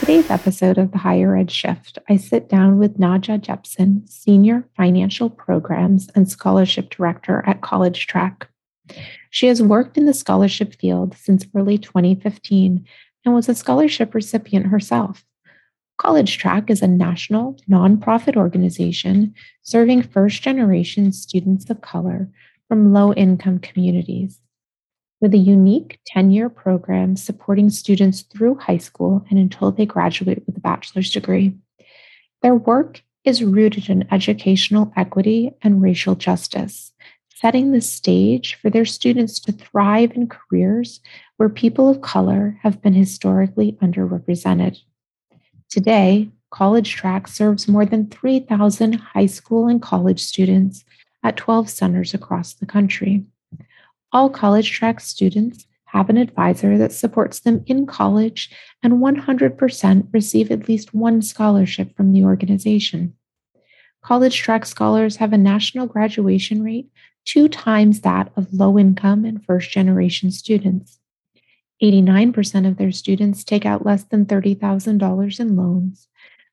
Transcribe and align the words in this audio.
today's 0.00 0.30
episode 0.30 0.76
of 0.78 0.92
the 0.92 0.98
Higher 0.98 1.36
Ed 1.36 1.50
Shift, 1.50 1.98
I 2.08 2.16
sit 2.16 2.48
down 2.48 2.78
with 2.78 2.98
Nadja 2.98 3.40
Jepsen, 3.40 4.08
Senior 4.08 4.64
Financial 4.76 5.30
Programs 5.30 6.08
and 6.14 6.30
Scholarship 6.30 6.90
Director 6.90 7.42
at 7.46 7.62
College 7.62 8.06
Track. 8.06 8.48
She 9.30 9.46
has 9.46 9.62
worked 9.62 9.96
in 9.96 10.04
the 10.04 10.14
scholarship 10.14 10.74
field 10.74 11.16
since 11.16 11.46
early 11.54 11.78
2015 11.78 12.84
and 13.24 13.34
was 13.34 13.48
a 13.48 13.54
scholarship 13.54 14.14
recipient 14.14 14.66
herself. 14.66 15.24
College 15.96 16.36
Track 16.36 16.68
is 16.68 16.82
a 16.82 16.86
national 16.86 17.58
nonprofit 17.68 18.36
organization 18.36 19.34
serving 19.62 20.02
first 20.02 20.42
generation 20.42 21.10
students 21.10 21.70
of 21.70 21.80
color 21.80 22.28
from 22.68 22.92
low 22.92 23.14
income 23.14 23.58
communities. 23.60 24.40
With 25.26 25.34
a 25.34 25.38
unique 25.38 25.98
10 26.06 26.30
year 26.30 26.48
program 26.48 27.16
supporting 27.16 27.68
students 27.68 28.22
through 28.22 28.58
high 28.58 28.76
school 28.76 29.26
and 29.28 29.40
until 29.40 29.72
they 29.72 29.84
graduate 29.84 30.44
with 30.46 30.56
a 30.56 30.60
bachelor's 30.60 31.10
degree. 31.10 31.52
Their 32.42 32.54
work 32.54 33.02
is 33.24 33.42
rooted 33.42 33.90
in 33.90 34.06
educational 34.12 34.92
equity 34.94 35.50
and 35.62 35.82
racial 35.82 36.14
justice, 36.14 36.92
setting 37.34 37.72
the 37.72 37.80
stage 37.80 38.54
for 38.54 38.70
their 38.70 38.84
students 38.84 39.40
to 39.40 39.50
thrive 39.50 40.12
in 40.12 40.28
careers 40.28 41.00
where 41.38 41.48
people 41.48 41.88
of 41.88 42.02
color 42.02 42.60
have 42.62 42.80
been 42.80 42.94
historically 42.94 43.72
underrepresented. 43.82 44.78
Today, 45.68 46.30
College 46.52 46.94
Track 46.94 47.26
serves 47.26 47.66
more 47.66 47.84
than 47.84 48.10
3,000 48.10 48.92
high 48.92 49.26
school 49.26 49.66
and 49.66 49.82
college 49.82 50.22
students 50.22 50.84
at 51.24 51.36
12 51.36 51.68
centers 51.68 52.14
across 52.14 52.54
the 52.54 52.66
country. 52.66 53.26
All 54.16 54.30
College 54.30 54.72
Track 54.72 55.00
students 55.00 55.66
have 55.84 56.08
an 56.08 56.16
advisor 56.16 56.78
that 56.78 56.90
supports 56.90 57.40
them 57.40 57.62
in 57.66 57.84
college, 57.84 58.50
and 58.82 58.94
100% 58.94 60.08
receive 60.10 60.50
at 60.50 60.66
least 60.66 60.94
one 60.94 61.20
scholarship 61.20 61.94
from 61.94 62.14
the 62.14 62.24
organization. 62.24 63.12
College 64.02 64.38
Track 64.38 64.64
scholars 64.64 65.16
have 65.16 65.34
a 65.34 65.36
national 65.36 65.86
graduation 65.86 66.62
rate 66.62 66.88
two 67.26 67.46
times 67.46 68.00
that 68.00 68.32
of 68.36 68.54
low 68.54 68.78
income 68.78 69.26
and 69.26 69.44
first 69.44 69.70
generation 69.70 70.30
students. 70.30 70.98
89% 71.82 72.66
of 72.66 72.78
their 72.78 72.92
students 72.92 73.44
take 73.44 73.66
out 73.66 73.84
less 73.84 74.04
than 74.04 74.24
$30,000 74.24 75.40
in 75.40 75.56
loans, 75.56 76.08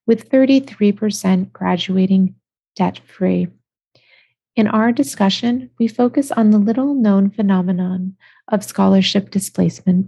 with 0.06 0.30
33% 0.30 1.54
graduating 1.54 2.36
debt 2.76 3.00
free. 3.08 3.48
In 4.56 4.68
our 4.68 4.92
discussion, 4.92 5.72
we 5.80 5.88
focus 5.88 6.32
on 6.32 6.52
the 6.52 6.60
little 6.60 6.94
known 6.94 7.32
phenomenon 7.32 8.16
of 8.50 8.64
scholarship 8.64 9.32
displacement, 9.32 10.08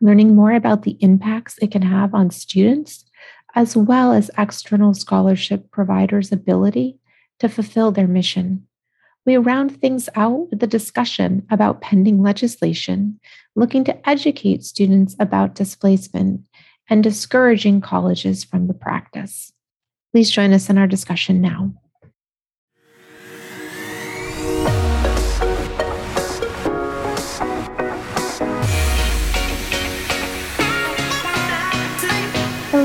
learning 0.00 0.34
more 0.34 0.52
about 0.52 0.82
the 0.82 0.96
impacts 1.00 1.56
it 1.62 1.70
can 1.70 1.82
have 1.82 2.12
on 2.12 2.30
students, 2.30 3.04
as 3.54 3.76
well 3.76 4.12
as 4.12 4.32
external 4.36 4.94
scholarship 4.94 5.70
providers' 5.70 6.32
ability 6.32 6.98
to 7.38 7.48
fulfill 7.48 7.92
their 7.92 8.08
mission. 8.08 8.66
We 9.24 9.36
round 9.36 9.80
things 9.80 10.08
out 10.16 10.48
with 10.50 10.62
a 10.62 10.68
discussion 10.68 11.46
about 11.48 11.80
pending 11.80 12.22
legislation 12.22 13.20
looking 13.54 13.84
to 13.84 14.08
educate 14.08 14.64
students 14.64 15.14
about 15.20 15.54
displacement 15.54 16.40
and 16.90 17.02
discouraging 17.02 17.80
colleges 17.80 18.42
from 18.42 18.66
the 18.66 18.74
practice. 18.74 19.52
Please 20.12 20.30
join 20.30 20.52
us 20.52 20.68
in 20.68 20.78
our 20.78 20.86
discussion 20.86 21.40
now. 21.40 21.72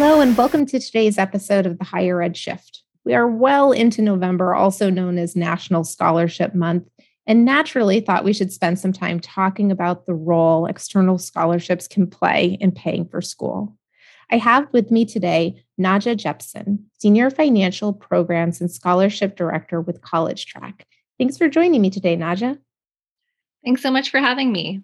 Hello, 0.04 0.20
and 0.20 0.36
welcome 0.36 0.66
to 0.66 0.80
today's 0.80 1.20
episode 1.20 1.68
of 1.68 1.78
the 1.78 1.84
Higher 1.84 2.24
Ed 2.24 2.36
Shift. 2.36 2.82
We 3.06 3.14
are 3.14 3.28
well 3.28 3.72
into 3.72 4.02
November, 4.02 4.56
also 4.56 4.90
known 4.90 5.20
as 5.20 5.36
National 5.36 5.84
Scholarship 5.84 6.56
Month, 6.56 6.90
and 7.28 7.46
naturally 7.46 8.00
thought 8.00 8.24
we 8.24 8.34
should 8.34 8.52
spend 8.52 8.80
some 8.80 8.94
time 8.94 9.20
talking 9.20 9.72
about 9.72 10.08
the 10.08 10.16
role 10.16 10.66
external 10.66 11.20
scholarships 11.20 11.88
can 11.88 12.08
play 12.08 12.58
in 12.60 12.72
paying 12.72 13.08
for 13.08 13.22
school. 13.22 13.78
I 14.32 14.40
have 14.40 14.68
with 14.74 14.90
me 14.90 15.06
today 15.06 15.64
Nadja 15.80 16.18
Jepsen, 16.18 16.80
Senior 16.98 17.30
Financial 17.30 17.94
Programs 17.94 18.60
and 18.60 18.72
Scholarship 18.72 19.36
Director 19.36 19.82
with 19.82 20.02
College 20.02 20.48
Track. 20.48 20.88
Thanks 21.20 21.38
for 21.38 21.48
joining 21.48 21.80
me 21.80 21.92
today, 21.92 22.18
Nadja. 22.18 22.58
Thanks 23.64 23.84
so 23.84 23.92
much 23.92 24.10
for 24.10 24.20
having 24.20 24.52
me. 24.52 24.82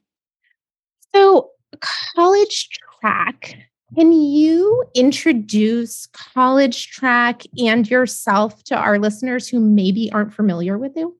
So, 1.11 1.49
College 1.81 2.69
Track 3.01 3.57
can 3.95 4.11
you 4.11 4.83
introduce 4.93 6.07
College 6.07 6.91
Track 6.91 7.43
and 7.57 7.89
yourself 7.89 8.63
to 8.65 8.75
our 8.75 8.99
listeners 8.99 9.47
who 9.47 9.59
maybe 9.59 10.11
aren't 10.11 10.33
familiar 10.33 10.77
with 10.77 10.93
you? 10.95 11.17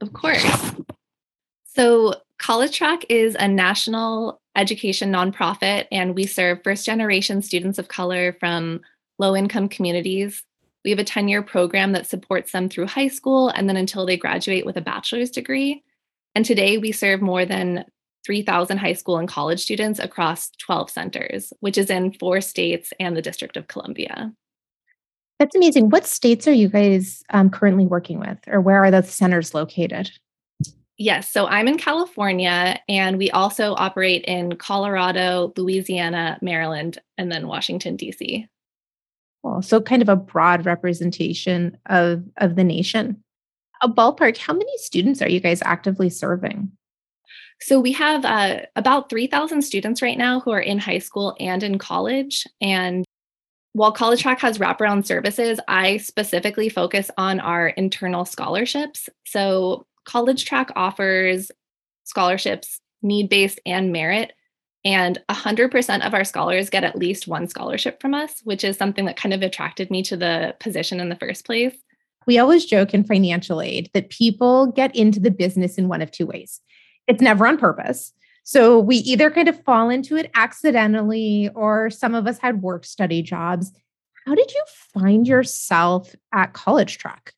Of 0.00 0.12
course. 0.12 0.44
So, 1.64 2.14
College 2.38 2.76
Track 2.76 3.04
is 3.08 3.36
a 3.38 3.46
national 3.46 4.40
education 4.56 5.12
nonprofit, 5.12 5.86
and 5.92 6.14
we 6.14 6.26
serve 6.26 6.62
first 6.64 6.84
generation 6.84 7.40
students 7.40 7.78
of 7.78 7.88
color 7.88 8.36
from 8.40 8.80
low 9.18 9.36
income 9.36 9.68
communities. 9.68 10.42
We 10.84 10.90
have 10.90 10.98
a 10.98 11.04
10 11.04 11.28
year 11.28 11.42
program 11.42 11.92
that 11.92 12.08
supports 12.08 12.50
them 12.50 12.68
through 12.68 12.86
high 12.86 13.08
school 13.08 13.50
and 13.50 13.68
then 13.68 13.76
until 13.76 14.04
they 14.04 14.16
graduate 14.16 14.66
with 14.66 14.76
a 14.76 14.80
bachelor's 14.80 15.30
degree. 15.30 15.84
And 16.34 16.44
today 16.44 16.78
we 16.78 16.90
serve 16.90 17.22
more 17.22 17.44
than 17.44 17.84
3,000 18.24 18.78
high 18.78 18.92
school 18.92 19.18
and 19.18 19.28
college 19.28 19.60
students 19.60 19.98
across 19.98 20.50
12 20.58 20.90
centers, 20.90 21.52
which 21.60 21.76
is 21.76 21.90
in 21.90 22.12
four 22.12 22.40
states 22.40 22.92
and 23.00 23.16
the 23.16 23.22
District 23.22 23.56
of 23.56 23.68
Columbia. 23.68 24.32
That's 25.38 25.56
amazing. 25.56 25.90
What 25.90 26.06
states 26.06 26.46
are 26.46 26.52
you 26.52 26.68
guys 26.68 27.22
um, 27.30 27.50
currently 27.50 27.84
working 27.84 28.20
with, 28.20 28.38
or 28.46 28.60
where 28.60 28.84
are 28.84 28.90
the 28.90 29.02
centers 29.02 29.54
located? 29.54 30.10
Yes, 30.98 31.32
so 31.32 31.46
I'm 31.46 31.66
in 31.66 31.78
California, 31.78 32.78
and 32.88 33.18
we 33.18 33.30
also 33.32 33.74
operate 33.74 34.24
in 34.26 34.54
Colorado, 34.56 35.52
Louisiana, 35.56 36.38
Maryland, 36.42 36.98
and 37.18 37.32
then 37.32 37.48
Washington, 37.48 37.96
D.C. 37.96 38.46
Well, 39.42 39.62
so 39.62 39.80
kind 39.80 40.02
of 40.02 40.08
a 40.08 40.14
broad 40.14 40.64
representation 40.64 41.76
of, 41.86 42.22
of 42.36 42.54
the 42.54 42.62
nation. 42.62 43.22
A 43.82 43.88
ballpark, 43.88 44.36
how 44.36 44.52
many 44.52 44.76
students 44.76 45.20
are 45.22 45.28
you 45.28 45.40
guys 45.40 45.60
actively 45.64 46.08
serving? 46.08 46.70
So 47.62 47.78
we 47.78 47.92
have 47.92 48.24
uh, 48.24 48.62
about 48.74 49.08
3,000 49.08 49.62
students 49.62 50.02
right 50.02 50.18
now 50.18 50.40
who 50.40 50.50
are 50.50 50.60
in 50.60 50.80
high 50.80 50.98
school 50.98 51.36
and 51.38 51.62
in 51.62 51.78
college. 51.78 52.44
And 52.60 53.04
while 53.72 53.92
College 53.92 54.20
Track 54.20 54.40
has 54.40 54.58
wraparound 54.58 55.06
services, 55.06 55.60
I 55.68 55.98
specifically 55.98 56.68
focus 56.68 57.08
on 57.16 57.38
our 57.38 57.68
internal 57.68 58.24
scholarships. 58.24 59.08
So 59.24 59.86
College 60.04 60.44
Track 60.44 60.72
offers 60.74 61.52
scholarships, 62.02 62.80
need 63.00 63.28
based 63.28 63.60
and 63.64 63.92
merit. 63.92 64.32
And 64.84 65.20
100% 65.30 66.04
of 66.04 66.14
our 66.14 66.24
scholars 66.24 66.68
get 66.68 66.82
at 66.82 66.98
least 66.98 67.28
one 67.28 67.46
scholarship 67.46 68.00
from 68.00 68.12
us, 68.12 68.40
which 68.42 68.64
is 68.64 68.76
something 68.76 69.04
that 69.04 69.16
kind 69.16 69.32
of 69.32 69.42
attracted 69.42 69.88
me 69.88 70.02
to 70.02 70.16
the 70.16 70.56
position 70.58 70.98
in 70.98 71.08
the 71.08 71.16
first 71.16 71.46
place. 71.46 71.76
We 72.26 72.40
always 72.40 72.66
joke 72.66 72.92
in 72.92 73.04
financial 73.04 73.62
aid 73.62 73.88
that 73.94 74.10
people 74.10 74.66
get 74.66 74.94
into 74.96 75.20
the 75.20 75.30
business 75.30 75.78
in 75.78 75.86
one 75.86 76.02
of 76.02 76.10
two 76.10 76.26
ways 76.26 76.60
it's 77.06 77.22
never 77.22 77.46
on 77.46 77.58
purpose. 77.58 78.12
So 78.44 78.78
we 78.78 78.96
either 78.96 79.30
kind 79.30 79.48
of 79.48 79.62
fall 79.64 79.88
into 79.88 80.16
it 80.16 80.30
accidentally, 80.34 81.50
or 81.54 81.90
some 81.90 82.14
of 82.14 82.26
us 82.26 82.38
had 82.38 82.62
work 82.62 82.84
study 82.84 83.22
jobs. 83.22 83.72
How 84.26 84.34
did 84.34 84.52
you 84.52 84.62
find 84.94 85.26
yourself 85.26 86.14
at 86.32 86.52
College 86.52 86.98
Track? 86.98 87.34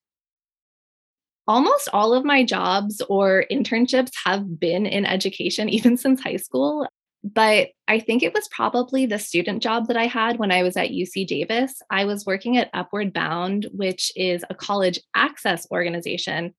Almost 1.46 1.90
all 1.92 2.14
of 2.14 2.24
my 2.24 2.42
jobs 2.42 3.02
or 3.08 3.44
internships 3.50 4.12
have 4.24 4.58
been 4.58 4.86
in 4.86 5.04
education, 5.04 5.68
even 5.70 5.96
since 5.96 6.22
high 6.22 6.36
school. 6.36 6.86
But 7.22 7.68
I 7.88 8.00
think 8.00 8.22
it 8.22 8.34
was 8.34 8.48
probably 8.48 9.06
the 9.06 9.18
student 9.18 9.62
job 9.62 9.88
that 9.88 9.96
I 9.96 10.06
had 10.06 10.38
when 10.38 10.52
I 10.52 10.62
was 10.62 10.76
at 10.76 10.90
UC 10.90 11.26
Davis. 11.26 11.80
I 11.88 12.04
was 12.04 12.26
working 12.26 12.58
at 12.58 12.68
Upward 12.74 13.14
Bound, 13.14 13.66
which 13.72 14.12
is 14.14 14.44
a 14.50 14.54
college 14.54 15.00
access 15.14 15.66
organization 15.70 16.54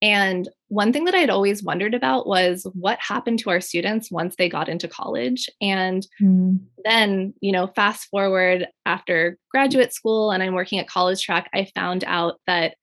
and 0.00 0.48
one 0.68 0.92
thing 0.92 1.04
that 1.06 1.14
I'd 1.14 1.30
always 1.30 1.62
wondered 1.62 1.94
about 1.94 2.26
was 2.26 2.66
what 2.74 3.00
happened 3.00 3.40
to 3.40 3.50
our 3.50 3.60
students 3.60 4.10
once 4.10 4.36
they 4.36 4.48
got 4.48 4.68
into 4.68 4.86
college. 4.86 5.48
And 5.60 6.06
mm. 6.20 6.60
then, 6.84 7.34
you 7.40 7.50
know, 7.50 7.68
fast 7.68 8.08
forward 8.10 8.68
after 8.86 9.38
graduate 9.50 9.92
school 9.92 10.30
and 10.30 10.42
I'm 10.42 10.54
working 10.54 10.78
at 10.78 10.88
College 10.88 11.22
Track, 11.22 11.48
I 11.52 11.68
found 11.74 12.04
out 12.06 12.38
that 12.46 12.76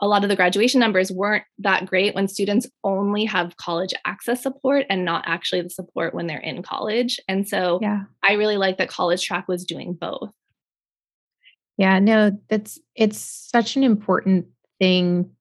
a 0.00 0.08
lot 0.08 0.24
of 0.24 0.28
the 0.28 0.36
graduation 0.36 0.80
numbers 0.80 1.12
weren't 1.12 1.44
that 1.58 1.86
great 1.86 2.14
when 2.14 2.28
students 2.28 2.66
only 2.84 3.24
have 3.24 3.56
college 3.56 3.94
access 4.04 4.42
support 4.42 4.84
and 4.90 5.04
not 5.04 5.24
actually 5.26 5.62
the 5.62 5.70
support 5.70 6.12
when 6.12 6.26
they're 6.26 6.38
in 6.38 6.62
college. 6.62 7.18
And 7.28 7.48
so 7.48 7.78
yeah. 7.80 8.02
I 8.22 8.32
really 8.32 8.56
like 8.56 8.78
that 8.78 8.88
College 8.88 9.24
Track 9.24 9.48
was 9.48 9.64
doing 9.64 9.94
both. 9.94 10.30
Yeah, 11.78 11.98
no, 11.98 12.38
that's 12.48 12.78
it's 12.94 13.18
such 13.18 13.76
an 13.76 13.84
important 13.84 14.46
thing 14.78 15.35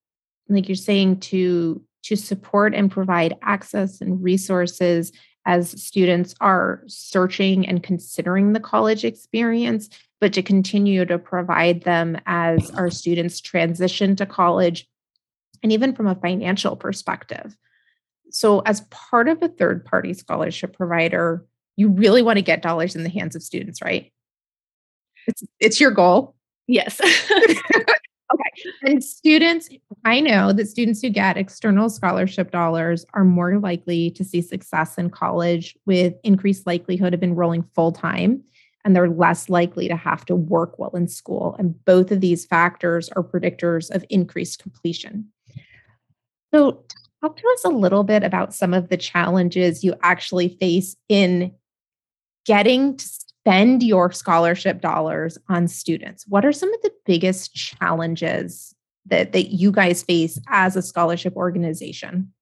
like 0.50 0.68
you're 0.68 0.75
saying 0.75 1.19
to 1.21 1.81
to 2.03 2.15
support 2.15 2.75
and 2.75 2.92
provide 2.92 3.36
access 3.42 4.00
and 4.00 4.21
resources 4.24 5.12
as 5.47 5.71
students 5.81 6.36
are 6.39 6.83
searching 6.88 7.68
and 7.68 7.81
considering 7.81 8.53
the 8.53 8.59
college 8.59 9.03
experience, 9.03 9.89
but 10.21 10.33
to 10.33 10.44
continue 10.44 11.06
to 11.06 11.18
provide 11.18 11.81
them 11.81 12.18
as 12.25 12.69
our 12.71 12.89
students 12.89 13.39
transition 13.42 14.15
to 14.15 14.25
college 14.25 14.88
and 15.63 15.71
even 15.71 15.95
from 15.95 16.07
a 16.07 16.15
financial 16.15 16.75
perspective. 16.75 17.56
So, 18.30 18.59
as 18.62 18.81
part 18.92 19.27
of 19.27 19.42
a 19.42 19.47
third 19.47 19.86
party 19.86 20.13
scholarship 20.13 20.75
provider, 20.75 21.45
you 21.77 21.89
really 21.89 22.21
want 22.21 22.38
to 22.38 22.44
get 22.44 22.62
dollars 22.62 22.95
in 22.95 23.03
the 23.03 23.09
hands 23.09 23.36
of 23.36 23.44
students, 23.44 23.81
right? 23.81 24.12
It's, 25.27 25.44
it's 25.59 25.80
your 25.80 25.92
goal. 25.92 26.36
Yes. 26.68 27.00
Okay. 28.33 28.92
And 28.92 29.04
students, 29.04 29.69
I 30.04 30.19
know 30.19 30.51
that 30.51 30.68
students 30.68 31.01
who 31.01 31.10
get 31.10 31.38
external 31.38 31.89
scholarship 31.89 32.50
dollars 32.50 33.06
are 33.13 33.24
more 33.24 33.60
likely 33.60 34.10
to 34.12 34.24
see 34.24 34.42
success 34.42 34.98
in 34.98 35.10
college 35.12 35.75
with 35.86 36.16
increased 36.24 36.66
likelihood 36.66 37.13
of 37.13 37.22
enrolling 37.22 37.63
full 37.75 37.92
time, 37.92 38.44
and 38.83 38.95
they're 38.95 39.10
less 39.10 39.48
likely 39.48 39.88
to 39.88 39.95
have 39.95 40.25
to 40.25 40.36
work 40.36 40.80
while 40.80 40.95
in 40.95 41.07
school. 41.07 41.56
And 41.60 41.83
both 41.86 42.12
of 42.12 42.22
these 42.22 42.45
factors 42.45 43.10
are 43.10 43.24
predictors 43.24 43.94
of 43.94 44.04
increased 44.10 44.62
completion. 44.62 45.28
So, 46.54 46.83
talk 47.21 47.38
to 47.38 47.48
us 47.54 47.66
a 47.66 47.69
little 47.69 48.04
bit 48.04 48.24
about 48.24 48.56
some 48.56 48.74
of 48.74 48.89
the 48.89 48.98
challenges 48.98 49.83
you 49.83 49.94
actually 50.01 50.50
face 50.50 50.95
in 51.10 51.54
getting 52.45 52.98
to 52.98 53.06
spend 53.45 53.83
your 53.83 54.12
scholarship 54.12 54.81
dollars 54.81 55.38
on 55.50 55.68
students? 55.68 56.25
What 56.27 56.44
are 56.45 56.51
some 56.51 56.74
of 56.74 56.81
the 56.81 56.92
biggest 57.06 57.53
challenges 57.53 58.74
that, 59.06 59.33
that 59.33 59.51
you 59.51 59.71
guys 59.71 60.01
face 60.01 60.39
as 60.47 60.75
a 60.75 60.81
scholarship 60.81 61.36
organization? 61.36 62.33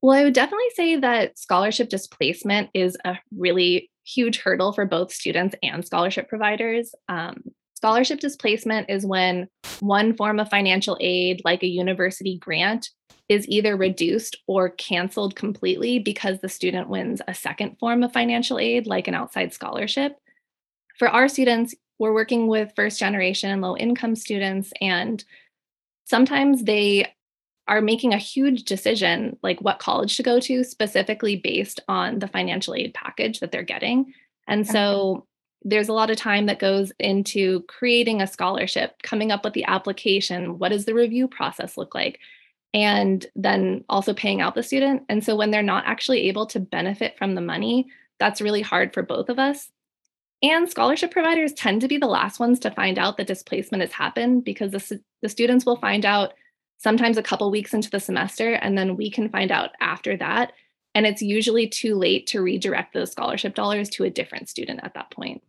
Well 0.00 0.16
i 0.16 0.24
would 0.24 0.34
definitely 0.34 0.70
say 0.74 0.96
that 0.96 1.38
scholarship 1.38 1.88
displacement 1.88 2.70
is 2.74 2.96
a 3.04 3.18
really 3.36 3.90
huge 4.04 4.38
hurdle 4.40 4.72
for 4.72 4.84
both 4.84 5.12
students 5.12 5.54
and 5.62 5.84
scholarship 5.84 6.28
providers. 6.28 6.92
Um, 7.08 7.42
scholarship 7.82 8.20
displacement 8.20 8.88
is 8.88 9.04
when 9.04 9.48
one 9.80 10.14
form 10.14 10.38
of 10.38 10.48
financial 10.48 10.96
aid 11.00 11.42
like 11.44 11.64
a 11.64 11.66
university 11.66 12.38
grant 12.38 12.90
is 13.28 13.48
either 13.48 13.76
reduced 13.76 14.36
or 14.46 14.70
canceled 14.70 15.34
completely 15.34 15.98
because 15.98 16.38
the 16.38 16.48
student 16.48 16.88
wins 16.88 17.20
a 17.26 17.34
second 17.34 17.76
form 17.80 18.04
of 18.04 18.12
financial 18.12 18.60
aid, 18.60 18.86
like 18.86 19.08
an 19.08 19.14
outside 19.14 19.52
scholarship. 19.52 20.16
For 20.96 21.08
our 21.08 21.26
students, 21.26 21.74
we're 21.98 22.14
working 22.14 22.46
with 22.46 22.70
first 22.76 23.00
generation 23.00 23.50
and 23.50 23.60
low 23.60 23.76
income 23.76 24.14
students, 24.14 24.72
and 24.80 25.24
sometimes 26.04 26.62
they 26.62 27.12
are 27.66 27.80
making 27.80 28.12
a 28.12 28.18
huge 28.18 28.62
decision, 28.62 29.36
like 29.42 29.60
what 29.60 29.80
college 29.80 30.16
to 30.18 30.22
go 30.22 30.38
to, 30.38 30.62
specifically 30.62 31.34
based 31.34 31.80
on 31.88 32.20
the 32.20 32.28
financial 32.28 32.76
aid 32.76 32.94
package 32.94 33.40
that 33.40 33.50
they're 33.50 33.64
getting. 33.64 34.14
And 34.46 34.64
so 34.68 35.26
there's 35.64 35.88
a 35.88 35.92
lot 35.92 36.10
of 36.10 36.16
time 36.16 36.46
that 36.46 36.58
goes 36.58 36.92
into 36.98 37.62
creating 37.62 38.20
a 38.20 38.26
scholarship, 38.26 39.02
coming 39.02 39.30
up 39.30 39.44
with 39.44 39.52
the 39.52 39.64
application. 39.64 40.58
What 40.58 40.70
does 40.70 40.84
the 40.84 40.94
review 40.94 41.28
process 41.28 41.76
look 41.76 41.94
like? 41.94 42.18
and 42.74 43.26
then 43.36 43.84
also 43.88 44.14
paying 44.14 44.40
out 44.40 44.54
the 44.54 44.62
student. 44.62 45.02
And 45.08 45.22
so 45.22 45.36
when 45.36 45.50
they're 45.50 45.62
not 45.62 45.84
actually 45.86 46.28
able 46.28 46.46
to 46.46 46.60
benefit 46.60 47.18
from 47.18 47.34
the 47.34 47.40
money, 47.40 47.88
that's 48.18 48.40
really 48.40 48.62
hard 48.62 48.94
for 48.94 49.02
both 49.02 49.28
of 49.28 49.38
us. 49.38 49.70
And 50.42 50.68
scholarship 50.68 51.10
providers 51.10 51.52
tend 51.52 51.82
to 51.82 51.88
be 51.88 51.98
the 51.98 52.06
last 52.06 52.40
ones 52.40 52.58
to 52.60 52.70
find 52.70 52.98
out 52.98 53.16
that 53.16 53.26
displacement 53.26 53.82
has 53.82 53.92
happened 53.92 54.44
because 54.44 54.72
the, 54.72 55.00
the 55.20 55.28
students 55.28 55.66
will 55.66 55.76
find 55.76 56.04
out 56.04 56.32
sometimes 56.78 57.16
a 57.16 57.22
couple 57.22 57.48
weeks 57.50 57.74
into 57.74 57.90
the 57.90 58.00
semester, 58.00 58.54
and 58.54 58.76
then 58.76 58.96
we 58.96 59.08
can 59.08 59.28
find 59.28 59.52
out 59.52 59.70
after 59.80 60.16
that. 60.16 60.52
And 60.96 61.06
it's 61.06 61.22
usually 61.22 61.68
too 61.68 61.94
late 61.94 62.26
to 62.28 62.42
redirect 62.42 62.92
those 62.92 63.12
scholarship 63.12 63.54
dollars 63.54 63.88
to 63.90 64.04
a 64.04 64.10
different 64.10 64.48
student 64.48 64.80
at 64.82 64.94
that 64.94 65.10
point. 65.12 65.42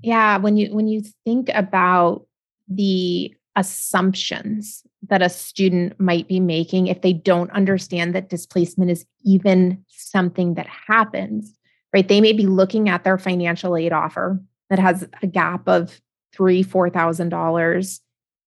Yeah, 0.00 0.36
when 0.38 0.56
you 0.56 0.74
when 0.74 0.88
you 0.88 1.02
think 1.24 1.48
about 1.54 2.26
the 2.68 3.34
assumptions 3.54 4.82
that 5.08 5.22
a 5.22 5.28
student 5.28 5.98
might 5.98 6.28
be 6.28 6.40
making 6.40 6.88
if 6.88 7.00
they 7.00 7.12
don't 7.12 7.50
understand 7.52 8.14
that 8.14 8.28
displacement 8.28 8.90
is 8.90 9.06
even 9.24 9.82
something 9.88 10.54
that 10.54 10.66
happens, 10.66 11.56
right? 11.94 12.06
They 12.06 12.20
may 12.20 12.32
be 12.34 12.46
looking 12.46 12.88
at 12.88 13.04
their 13.04 13.16
financial 13.16 13.76
aid 13.76 13.92
offer 13.92 14.40
that 14.68 14.78
has 14.78 15.08
a 15.22 15.26
gap 15.26 15.66
of 15.68 16.00
three, 16.34 16.62
four 16.62 16.90
thousand 16.90 17.30
dollars, 17.30 18.00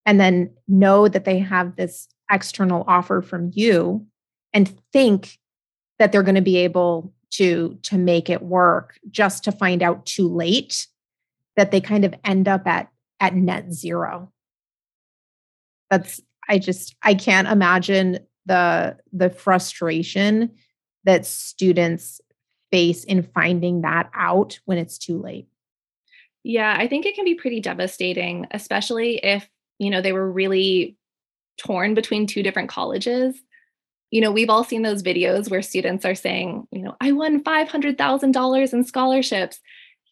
and 0.06 0.20
then 0.20 0.52
know 0.68 1.08
that 1.08 1.26
they 1.26 1.40
have 1.40 1.76
this 1.76 2.08
external 2.32 2.84
offer 2.88 3.22
from 3.22 3.50
you 3.54 4.06
and 4.54 4.72
think 4.94 5.40
that 5.98 6.12
they're 6.12 6.24
going 6.24 6.36
to 6.36 6.42
be 6.42 6.58
able 6.58 7.12
to 7.32 7.78
to 7.84 7.98
make 7.98 8.30
it 8.30 8.44
work 8.44 9.00
just 9.10 9.44
to 9.44 9.52
find 9.52 9.82
out 9.82 10.06
too 10.06 10.28
late 10.28 10.88
that 11.56 11.72
they 11.72 11.82
kind 11.82 12.06
of 12.06 12.14
end 12.24 12.48
up 12.48 12.66
at 12.68 12.90
at 13.20 13.36
net 13.36 13.72
zero 13.74 14.32
that's 15.90 16.22
I 16.48 16.60
just 16.60 16.96
I 17.04 17.14
can't 17.14 17.48
imagine 17.48 18.20
the 18.46 18.98
the 19.12 19.30
frustration 19.30 20.52
that 21.04 21.26
students 21.26 22.22
face 22.72 23.04
in 23.04 23.24
finding 23.24 23.82
that 23.82 24.10
out 24.14 24.60
when 24.66 24.78
it's 24.78 24.98
too 24.98 25.22
late. 25.22 25.48
Yeah, 26.44 26.76
I 26.78 26.88
think 26.88 27.06
it 27.06 27.16
can 27.16 27.26
be 27.26 27.36
pretty 27.36 27.60
devastating, 27.60 28.48
especially 28.52 29.18
if, 29.18 29.48
you 29.78 29.90
know, 29.90 30.02
they 30.02 30.14
were 30.14 30.32
really 30.32 30.98
torn 31.58 31.94
between 31.94 32.28
two 32.28 32.44
different 32.44 32.70
colleges. 32.70 33.36
You 34.12 34.22
know, 34.22 34.32
we've 34.32 34.50
all 34.50 34.64
seen 34.64 34.82
those 34.82 35.04
videos 35.04 35.52
where 35.52 35.62
students 35.62 36.06
are 36.06 36.16
saying, 36.16 36.68
you 36.72 36.82
know, 36.82 36.96
I 37.02 37.12
won 37.12 37.44
$500,000 37.44 38.74
in 38.74 38.84
scholarships. 38.84 39.60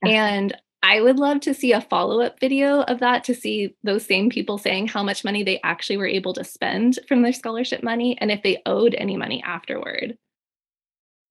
Yeah. 0.04 0.26
And 0.26 0.58
I 0.90 1.02
would 1.02 1.20
love 1.20 1.42
to 1.42 1.54
see 1.54 1.74
a 1.74 1.82
follow 1.82 2.22
up 2.22 2.40
video 2.40 2.80
of 2.84 3.00
that 3.00 3.26
to 3.26 3.36
see 3.36 3.76
those 3.84 4.06
same 4.06 4.30
people 4.30 4.58
saying 4.58 4.88
how 4.88 5.04
much 5.04 5.26
money 5.26 5.44
they 5.44 5.60
actually 5.62 5.98
were 5.98 6.08
able 6.08 6.32
to 6.36 6.46
spend 6.46 6.98
from 7.10 7.24
their 7.24 7.34
scholarship 7.34 7.84
money 7.84 8.18
and 8.22 8.32
if 8.32 8.42
they 8.42 8.62
owed 8.66 8.96
any 8.96 9.18
money 9.18 9.44
afterward. 9.46 10.18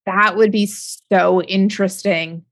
That 0.05 0.37
would 0.37 0.53
be 0.53 0.67
so 0.67 1.41
interesting. 1.41 2.45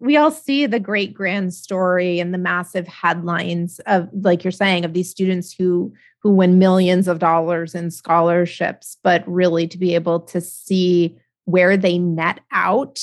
We 0.00 0.16
all 0.16 0.30
see 0.30 0.64
the 0.64 0.80
great 0.80 1.12
grand 1.12 1.52
story 1.52 2.18
and 2.18 2.32
the 2.32 2.38
massive 2.38 2.88
headlines 2.88 3.78
of 3.80 4.08
like 4.14 4.42
you're 4.42 4.50
saying 4.50 4.86
of 4.86 4.94
these 4.94 5.10
students 5.10 5.52
who 5.52 5.92
who 6.22 6.32
win 6.32 6.58
millions 6.58 7.08
of 7.08 7.18
dollars 7.18 7.74
in 7.74 7.90
scholarships 7.90 8.96
but 9.04 9.22
really 9.28 9.68
to 9.68 9.76
be 9.76 9.94
able 9.94 10.20
to 10.20 10.40
see 10.40 11.14
where 11.44 11.76
they 11.76 11.98
net 11.98 12.40
out 12.52 13.00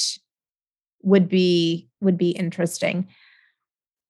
would 1.03 1.29
be 1.29 1.87
would 2.01 2.17
be 2.17 2.31
interesting. 2.31 3.07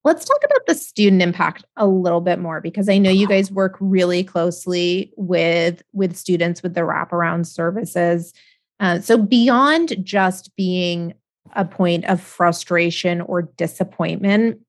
Let's 0.05 0.23
talk 0.23 0.43
about 0.45 0.67
the 0.67 0.75
student 0.75 1.23
impact 1.23 1.65
a 1.77 1.87
little 1.87 2.21
bit 2.21 2.37
more 2.37 2.61
because 2.61 2.87
I 2.87 2.99
know 2.99 3.09
you 3.09 3.27
guys 3.27 3.51
work 3.51 3.75
really 3.79 4.23
closely 4.23 5.11
with 5.17 5.81
with 5.93 6.15
students 6.15 6.61
with 6.61 6.75
the 6.75 6.81
wraparound 6.81 7.47
services. 7.47 8.31
Uh, 8.79 8.99
so 8.99 9.17
beyond 9.17 9.95
just 10.05 10.55
being 10.55 11.15
a 11.55 11.65
point 11.65 12.05
of 12.05 12.21
frustration 12.21 13.19
or 13.19 13.41
disappointment, 13.57 14.59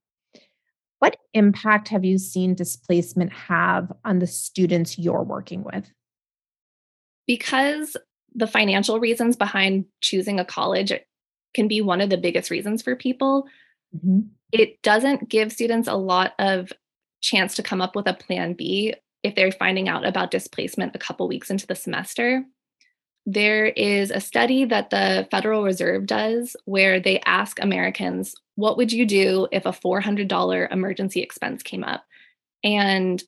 what 1.01 1.19
impact 1.35 1.89
have 1.89 2.05
you 2.05 2.17
seen 2.17 2.55
displacement 2.55 3.31
have 3.33 3.93
on 4.07 4.21
the 4.21 4.27
students 4.27 4.99
you're 4.99 5.23
working 5.23 5.63
with? 5.63 5.93
Because 7.27 7.95
the 8.35 8.47
financial 8.47 9.01
reasons 9.01 9.37
behind 9.37 9.85
choosing 10.01 10.41
a 10.41 10.47
college 10.47 10.95
can 11.53 11.69
be 11.69 11.83
one 11.83 12.01
of 12.01 12.09
the 12.09 12.17
biggest 12.17 12.51
reasons 12.51 12.81
for 12.81 12.97
people. 12.97 13.47
Mm-hmm 13.95 14.21
it 14.53 14.81
doesn't 14.83 15.29
give 15.29 15.53
students 15.53 15.89
a 15.89 15.95
lot 15.95 16.33
of 16.39 16.73
chance 17.21 17.55
to 17.57 17.63
come 17.63 17.81
up 17.81 17.97
with 17.97 18.07
a 18.07 18.15
plan 18.15 18.55
B 18.55 18.95
if 19.23 19.35
they're 19.35 19.53
finding 19.53 19.89
out 19.89 20.07
about 20.07 20.31
displacement 20.31 20.95
a 20.95 20.99
couple 20.99 21.27
weeks 21.27 21.51
into 21.51 21.67
the 21.67 21.75
semester. 21.75 22.45
There 23.25 23.67
is 23.67 24.13
a 24.13 24.21
study 24.21 24.65
that 24.67 24.91
the 24.91 25.27
Federal 25.33 25.65
Reserve 25.65 26.07
does 26.07 26.55
where 26.65 27.01
they 27.01 27.21
ask 27.27 27.61
Americans, 27.61 28.37
what 28.55 28.77
would 28.77 28.93
you 28.93 29.05
do 29.05 29.49
if 29.51 29.67
a 29.67 29.73
$400 29.73 30.73
emergency 30.73 31.21
expense 31.21 31.63
came 31.65 31.83
up? 31.83 32.05
And 32.63 33.23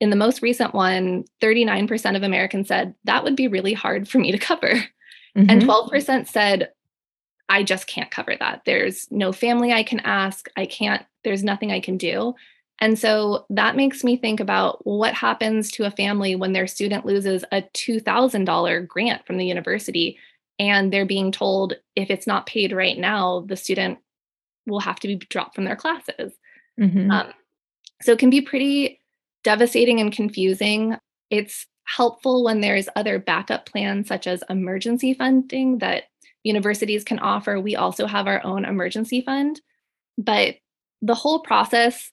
in 0.00 0.10
the 0.10 0.16
most 0.16 0.40
recent 0.40 0.72
one, 0.72 1.24
39% 1.42 2.16
of 2.16 2.22
Americans 2.22 2.68
said 2.68 2.94
that 3.04 3.24
would 3.24 3.34
be 3.34 3.48
really 3.48 3.72
hard 3.72 4.08
for 4.08 4.18
me 4.18 4.30
to 4.30 4.38
cover. 4.38 4.72
Mm-hmm. 5.36 5.50
And 5.50 5.62
12% 5.62 6.28
said 6.28 6.70
I 7.52 7.62
just 7.62 7.86
can't 7.86 8.10
cover 8.10 8.34
that. 8.40 8.62
There's 8.64 9.06
no 9.10 9.30
family 9.30 9.74
I 9.74 9.82
can 9.82 10.00
ask. 10.00 10.48
I 10.56 10.64
can't, 10.64 11.04
there's 11.22 11.44
nothing 11.44 11.70
I 11.70 11.80
can 11.80 11.98
do. 11.98 12.34
And 12.80 12.98
so 12.98 13.44
that 13.50 13.76
makes 13.76 14.02
me 14.02 14.16
think 14.16 14.40
about 14.40 14.86
what 14.86 15.12
happens 15.12 15.70
to 15.72 15.84
a 15.84 15.90
family 15.90 16.34
when 16.34 16.54
their 16.54 16.66
student 16.66 17.04
loses 17.04 17.44
a 17.52 17.60
$2,000 17.60 18.88
grant 18.88 19.26
from 19.26 19.36
the 19.36 19.44
university 19.44 20.18
and 20.58 20.90
they're 20.90 21.04
being 21.04 21.30
told 21.30 21.74
if 21.94 22.08
it's 22.08 22.26
not 22.26 22.46
paid 22.46 22.72
right 22.72 22.96
now, 22.96 23.44
the 23.46 23.56
student 23.56 23.98
will 24.66 24.80
have 24.80 24.98
to 25.00 25.08
be 25.08 25.16
dropped 25.16 25.54
from 25.54 25.64
their 25.64 25.76
classes. 25.76 26.32
Mm-hmm. 26.80 27.10
Um, 27.10 27.34
so 28.00 28.12
it 28.12 28.18
can 28.18 28.30
be 28.30 28.40
pretty 28.40 28.98
devastating 29.44 30.00
and 30.00 30.10
confusing. 30.10 30.96
It's 31.28 31.66
helpful 31.84 32.44
when 32.44 32.62
there's 32.62 32.88
other 32.96 33.18
backup 33.18 33.66
plans, 33.66 34.08
such 34.08 34.26
as 34.26 34.42
emergency 34.48 35.12
funding, 35.12 35.78
that 35.78 36.04
universities 36.44 37.04
can 37.04 37.18
offer. 37.18 37.60
We 37.60 37.76
also 37.76 38.06
have 38.06 38.26
our 38.26 38.44
own 38.44 38.64
emergency 38.64 39.22
fund. 39.22 39.60
But 40.18 40.56
the 41.00 41.14
whole 41.14 41.40
process, 41.40 42.10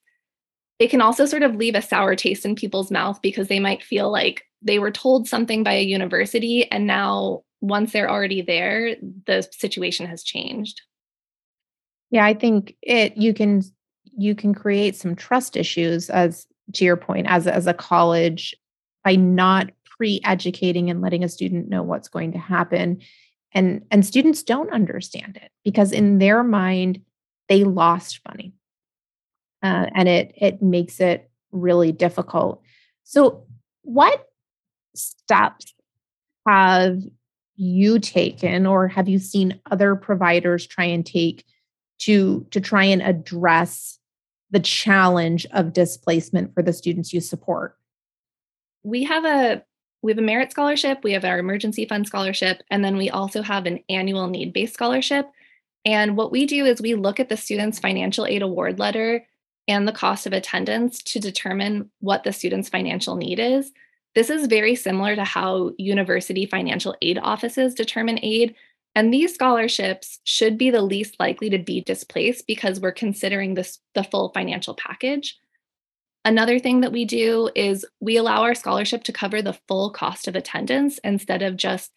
it 0.79 0.89
can 0.89 1.01
also 1.01 1.25
sort 1.25 1.43
of 1.43 1.55
leave 1.55 1.75
a 1.75 1.81
sour 1.81 2.15
taste 2.15 2.45
in 2.45 2.55
people's 2.55 2.91
mouth 2.91 3.21
because 3.21 3.47
they 3.47 3.59
might 3.59 3.83
feel 3.83 4.11
like 4.11 4.43
they 4.61 4.79
were 4.79 4.91
told 4.91 5.27
something 5.27 5.63
by 5.63 5.73
a 5.73 5.83
university 5.83 6.69
and 6.71 6.85
now 6.85 7.43
once 7.61 7.91
they're 7.91 8.09
already 8.09 8.41
there, 8.41 8.95
the 9.25 9.47
situation 9.51 10.05
has 10.05 10.23
changed. 10.23 10.81
Yeah, 12.09 12.25
I 12.25 12.33
think 12.33 12.75
it 12.81 13.17
you 13.17 13.33
can 13.33 13.61
you 14.17 14.33
can 14.33 14.53
create 14.53 14.95
some 14.95 15.15
trust 15.15 15.55
issues 15.55 16.09
as 16.09 16.47
to 16.73 16.85
your 16.85 16.97
point 16.97 17.27
as 17.29 17.47
as 17.47 17.67
a 17.67 17.73
college 17.73 18.55
by 19.03 19.15
not 19.15 19.71
pre-educating 19.97 20.89
and 20.89 21.01
letting 21.01 21.23
a 21.23 21.29
student 21.29 21.69
know 21.69 21.83
what's 21.83 22.07
going 22.07 22.31
to 22.31 22.37
happen 22.37 23.01
and 23.53 23.85
and 23.91 24.05
students 24.05 24.43
don't 24.43 24.71
understand 24.71 25.37
it 25.37 25.51
because 25.63 25.91
in 25.91 26.19
their 26.19 26.43
mind 26.43 27.01
they 27.47 27.63
lost 27.63 28.21
money. 28.27 28.53
Uh, 29.61 29.87
and 29.93 30.07
it 30.07 30.33
it 30.37 30.61
makes 30.61 30.99
it 30.99 31.29
really 31.51 31.91
difficult. 31.91 32.61
So 33.03 33.45
what 33.81 34.27
steps 34.95 35.73
have 36.47 37.01
you 37.55 37.99
taken 37.99 38.65
or 38.65 38.87
have 38.87 39.09
you 39.09 39.19
seen 39.19 39.59
other 39.69 39.95
providers 39.95 40.65
try 40.65 40.85
and 40.85 41.05
take 41.05 41.43
to 41.99 42.45
to 42.51 42.61
try 42.61 42.85
and 42.85 43.01
address 43.01 43.99
the 44.51 44.59
challenge 44.59 45.45
of 45.51 45.73
displacement 45.73 46.53
for 46.53 46.63
the 46.63 46.73
students 46.73 47.13
you 47.13 47.19
support? 47.19 47.75
We 48.83 49.03
have 49.03 49.25
a 49.25 49.63
we 50.01 50.11
have 50.11 50.17
a 50.17 50.21
merit 50.21 50.51
scholarship 50.51 50.99
we 51.03 51.13
have 51.13 51.25
our 51.25 51.39
emergency 51.39 51.85
fund 51.85 52.05
scholarship 52.05 52.61
and 52.69 52.83
then 52.83 52.97
we 52.97 53.09
also 53.09 53.41
have 53.41 53.65
an 53.65 53.79
annual 53.89 54.27
need 54.27 54.53
based 54.53 54.73
scholarship 54.73 55.29
and 55.85 56.17
what 56.17 56.31
we 56.31 56.45
do 56.45 56.65
is 56.65 56.81
we 56.81 56.95
look 56.95 57.19
at 57.19 57.29
the 57.29 57.37
student's 57.37 57.79
financial 57.79 58.25
aid 58.25 58.41
award 58.41 58.79
letter 58.79 59.25
and 59.67 59.87
the 59.87 59.93
cost 59.93 60.25
of 60.25 60.33
attendance 60.33 61.01
to 61.03 61.19
determine 61.19 61.89
what 61.99 62.23
the 62.23 62.33
student's 62.33 62.69
financial 62.69 63.15
need 63.15 63.39
is 63.39 63.71
this 64.15 64.29
is 64.29 64.47
very 64.47 64.75
similar 64.75 65.15
to 65.15 65.23
how 65.23 65.71
university 65.77 66.45
financial 66.45 66.95
aid 67.01 67.19
offices 67.21 67.75
determine 67.75 68.19
aid. 68.23 68.55
And 68.95 69.13
these 69.13 69.33
scholarships 69.33 70.19
should 70.23 70.57
be 70.57 70.71
the 70.71 70.81
least 70.81 71.15
likely 71.19 71.49
to 71.51 71.59
be 71.59 71.81
displaced 71.81 72.47
because 72.47 72.79
we're 72.79 72.91
considering 72.91 73.53
this 73.53 73.79
the 73.93 74.03
full 74.03 74.29
financial 74.33 74.73
package. 74.73 75.37
Another 76.25 76.59
thing 76.59 76.81
that 76.81 76.91
we 76.91 77.05
do 77.05 77.49
is 77.55 77.85
we 77.99 78.17
allow 78.17 78.43
our 78.43 78.55
scholarship 78.55 79.03
to 79.05 79.13
cover 79.13 79.41
the 79.41 79.57
full 79.67 79.89
cost 79.91 80.27
of 80.27 80.35
attendance 80.35 80.99
instead 81.03 81.41
of 81.41 81.55
just 81.55 81.91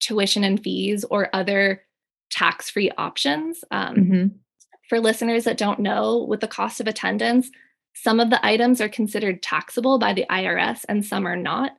tuition 0.00 0.44
and 0.44 0.62
fees 0.62 1.04
or 1.10 1.28
other 1.34 1.82
tax 2.30 2.70
free 2.70 2.90
options. 2.96 3.62
Um, 3.70 3.94
mm-hmm. 3.94 4.26
For 4.88 5.00
listeners 5.00 5.44
that 5.44 5.58
don't 5.58 5.80
know, 5.80 6.24
with 6.28 6.40
the 6.40 6.48
cost 6.48 6.80
of 6.80 6.86
attendance, 6.86 7.50
some 7.94 8.20
of 8.20 8.30
the 8.30 8.44
items 8.44 8.80
are 8.80 8.88
considered 8.88 9.42
taxable 9.42 9.98
by 9.98 10.12
the 10.12 10.26
IRS 10.30 10.84
and 10.88 11.04
some 11.04 11.26
are 11.26 11.36
not. 11.36 11.72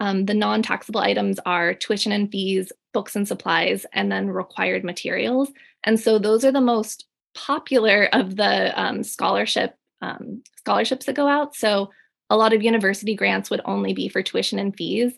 Um, 0.00 0.26
the 0.26 0.34
non 0.34 0.62
taxable 0.62 1.00
items 1.00 1.38
are 1.46 1.74
tuition 1.74 2.12
and 2.12 2.30
fees, 2.30 2.72
books 2.92 3.16
and 3.16 3.26
supplies, 3.26 3.86
and 3.92 4.10
then 4.10 4.28
required 4.28 4.84
materials. 4.84 5.50
And 5.84 5.98
so 5.98 6.18
those 6.18 6.44
are 6.44 6.52
the 6.52 6.60
most 6.60 7.06
popular 7.34 8.08
of 8.12 8.36
the 8.36 8.78
um, 8.80 9.02
scholarship 9.02 9.76
um, 10.02 10.42
scholarships 10.56 11.06
that 11.06 11.16
go 11.16 11.28
out. 11.28 11.54
So 11.54 11.90
a 12.30 12.36
lot 12.36 12.52
of 12.52 12.62
university 12.62 13.14
grants 13.14 13.50
would 13.50 13.60
only 13.64 13.92
be 13.92 14.08
for 14.08 14.22
tuition 14.22 14.58
and 14.58 14.76
fees. 14.76 15.12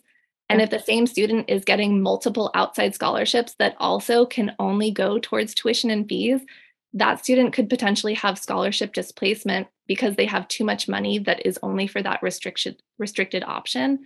And 0.49 0.61
if 0.61 0.69
the 0.69 0.79
same 0.79 1.07
student 1.07 1.49
is 1.49 1.65
getting 1.65 2.01
multiple 2.01 2.51
outside 2.53 2.95
scholarships 2.95 3.55
that 3.59 3.75
also 3.79 4.25
can 4.25 4.55
only 4.59 4.91
go 4.91 5.19
towards 5.19 5.53
tuition 5.53 5.89
and 5.89 6.07
fees, 6.07 6.41
that 6.93 7.23
student 7.23 7.53
could 7.53 7.69
potentially 7.69 8.13
have 8.13 8.39
scholarship 8.39 8.93
displacement 8.93 9.67
because 9.87 10.15
they 10.15 10.25
have 10.25 10.47
too 10.47 10.63
much 10.63 10.87
money 10.87 11.19
that 11.19 11.45
is 11.45 11.59
only 11.63 11.87
for 11.87 12.01
that 12.01 12.21
restricted 12.23 12.81
restricted 12.97 13.43
option 13.43 13.99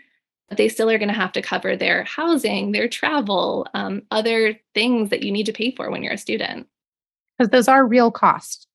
but 0.50 0.58
they 0.58 0.68
still 0.68 0.90
are 0.90 0.98
going 0.98 1.08
to 1.08 1.13
have 1.13 1.32
to 1.32 1.42
cover 1.42 1.75
their 1.75 2.04
housing 2.04 2.72
their 2.72 2.88
travel 2.88 3.68
um, 3.74 4.01
other 4.12 4.60
things 4.74 5.10
that 5.10 5.24
you 5.24 5.32
need 5.32 5.46
to 5.46 5.54
pay 5.54 5.72
for 5.72 5.90
when 5.90 6.04
you're 6.04 6.13
a 6.13 6.18
student 6.18 6.68
because 7.38 7.50
those 7.50 7.68
are 7.68 7.86
real 7.86 8.12
costs 8.12 8.68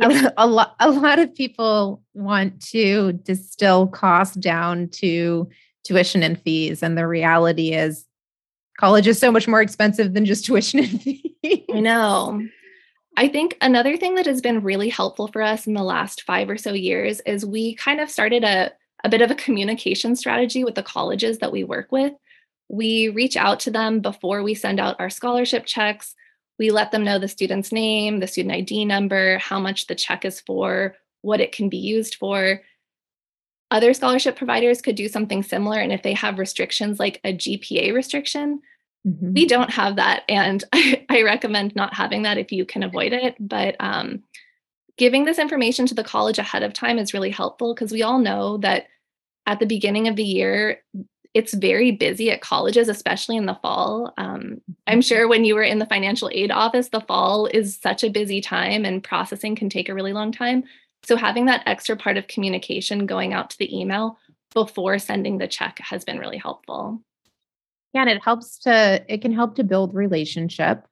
a, 0.26 0.32
a, 0.36 0.46
lot, 0.46 0.74
a 0.80 0.90
lot 0.90 1.18
of 1.18 1.34
people 1.34 2.02
want 2.14 2.60
to 2.68 3.12
distill 3.12 3.86
costs 3.86 4.36
down 4.36 4.88
to 4.88 5.48
tuition 5.84 6.22
and 6.22 6.40
fees 6.40 6.82
and 6.82 6.96
the 6.96 7.06
reality 7.06 7.72
is 7.72 8.06
college 8.78 9.06
is 9.06 9.18
so 9.18 9.32
much 9.32 9.48
more 9.48 9.60
expensive 9.60 10.14
than 10.14 10.24
just 10.24 10.44
tuition 10.44 10.80
and 10.80 11.02
fees 11.02 11.64
i 11.72 11.80
know 11.80 12.40
I 13.16 13.28
think 13.28 13.56
another 13.60 13.96
thing 13.96 14.14
that 14.14 14.26
has 14.26 14.40
been 14.40 14.62
really 14.62 14.88
helpful 14.88 15.28
for 15.28 15.42
us 15.42 15.66
in 15.66 15.74
the 15.74 15.82
last 15.82 16.22
five 16.22 16.48
or 16.48 16.56
so 16.56 16.72
years 16.72 17.20
is 17.26 17.44
we 17.44 17.74
kind 17.74 18.00
of 18.00 18.10
started 18.10 18.44
a, 18.44 18.72
a 19.04 19.08
bit 19.08 19.20
of 19.20 19.30
a 19.30 19.34
communication 19.34 20.16
strategy 20.16 20.64
with 20.64 20.74
the 20.74 20.82
colleges 20.82 21.38
that 21.38 21.52
we 21.52 21.64
work 21.64 21.90
with. 21.92 22.12
We 22.68 23.08
reach 23.08 23.36
out 23.36 23.60
to 23.60 23.70
them 23.70 24.00
before 24.00 24.42
we 24.42 24.54
send 24.54 24.78
out 24.80 24.96
our 25.00 25.10
scholarship 25.10 25.66
checks. 25.66 26.14
We 26.60 26.70
let 26.70 26.92
them 26.92 27.02
know 27.02 27.18
the 27.18 27.26
student's 27.26 27.72
name, 27.72 28.20
the 28.20 28.28
student 28.28 28.54
ID 28.54 28.84
number, 28.84 29.38
how 29.38 29.58
much 29.58 29.88
the 29.88 29.96
check 29.96 30.24
is 30.24 30.40
for, 30.40 30.94
what 31.22 31.40
it 31.40 31.50
can 31.50 31.68
be 31.68 31.78
used 31.78 32.14
for. 32.14 32.60
Other 33.72 33.94
scholarship 33.94 34.36
providers 34.36 34.80
could 34.80 34.94
do 34.94 35.08
something 35.08 35.42
similar. 35.42 35.80
And 35.80 35.90
if 35.90 36.02
they 36.02 36.12
have 36.12 36.38
restrictions 36.38 37.00
like 37.00 37.20
a 37.24 37.32
GPA 37.32 37.92
restriction, 37.92 38.60
Mm-hmm. 39.06 39.32
We 39.32 39.46
don't 39.46 39.70
have 39.70 39.96
that. 39.96 40.24
And 40.28 40.62
I, 40.72 41.06
I, 41.10 41.22
recommend 41.22 41.74
not 41.74 41.94
having 41.94 42.22
that 42.22 42.38
if 42.38 42.52
you 42.52 42.66
can 42.66 42.82
avoid 42.82 43.12
it. 43.12 43.34
But 43.40 43.76
um, 43.80 44.22
giving 44.98 45.24
this 45.24 45.38
information 45.38 45.86
to 45.86 45.94
the 45.94 46.04
college 46.04 46.38
ahead 46.38 46.62
of 46.62 46.72
time 46.72 46.98
is 46.98 47.14
really 47.14 47.30
helpful 47.30 47.74
because 47.74 47.92
we 47.92 48.02
all 48.02 48.18
know 48.18 48.58
that 48.58 48.86
at 49.46 49.58
the 49.58 49.66
beginning 49.66 50.08
of 50.08 50.16
the 50.16 50.24
year, 50.24 50.82
it's 51.32 51.54
very 51.54 51.92
busy 51.92 52.30
at 52.30 52.40
colleges, 52.40 52.88
especially 52.88 53.36
in 53.36 53.46
the 53.46 53.58
fall. 53.62 54.12
Um, 54.18 54.60
I'm 54.86 54.98
mm-hmm. 54.98 55.00
sure 55.00 55.28
when 55.28 55.44
you 55.44 55.54
were 55.54 55.62
in 55.62 55.78
the 55.78 55.86
financial 55.86 56.30
aid 56.32 56.50
office, 56.50 56.88
the 56.88 57.00
fall 57.00 57.46
is 57.46 57.78
such 57.80 58.02
a 58.02 58.10
busy 58.10 58.40
time 58.40 58.84
and 58.84 59.02
processing 59.02 59.54
can 59.54 59.70
take 59.70 59.88
a 59.88 59.94
really 59.94 60.12
long 60.12 60.32
time. 60.32 60.64
So, 61.04 61.16
having 61.16 61.46
that 61.46 61.62
extra 61.66 61.96
part 61.96 62.16
of 62.16 62.26
communication 62.26 63.06
going 63.06 63.32
out 63.32 63.50
to 63.50 63.58
the 63.58 63.78
email 63.78 64.18
before 64.52 64.98
sending 64.98 65.38
the 65.38 65.48
check 65.48 65.78
has 65.78 66.04
been 66.04 66.18
really 66.18 66.36
helpful. 66.36 67.00
Yeah, 67.94 68.02
and 68.02 68.10
it 68.10 68.22
helps 68.22 68.58
to 68.60 69.04
it 69.08 69.22
can 69.22 69.32
help 69.32 69.54
to 69.56 69.64
build 69.64 69.94
relationship. 69.94 70.84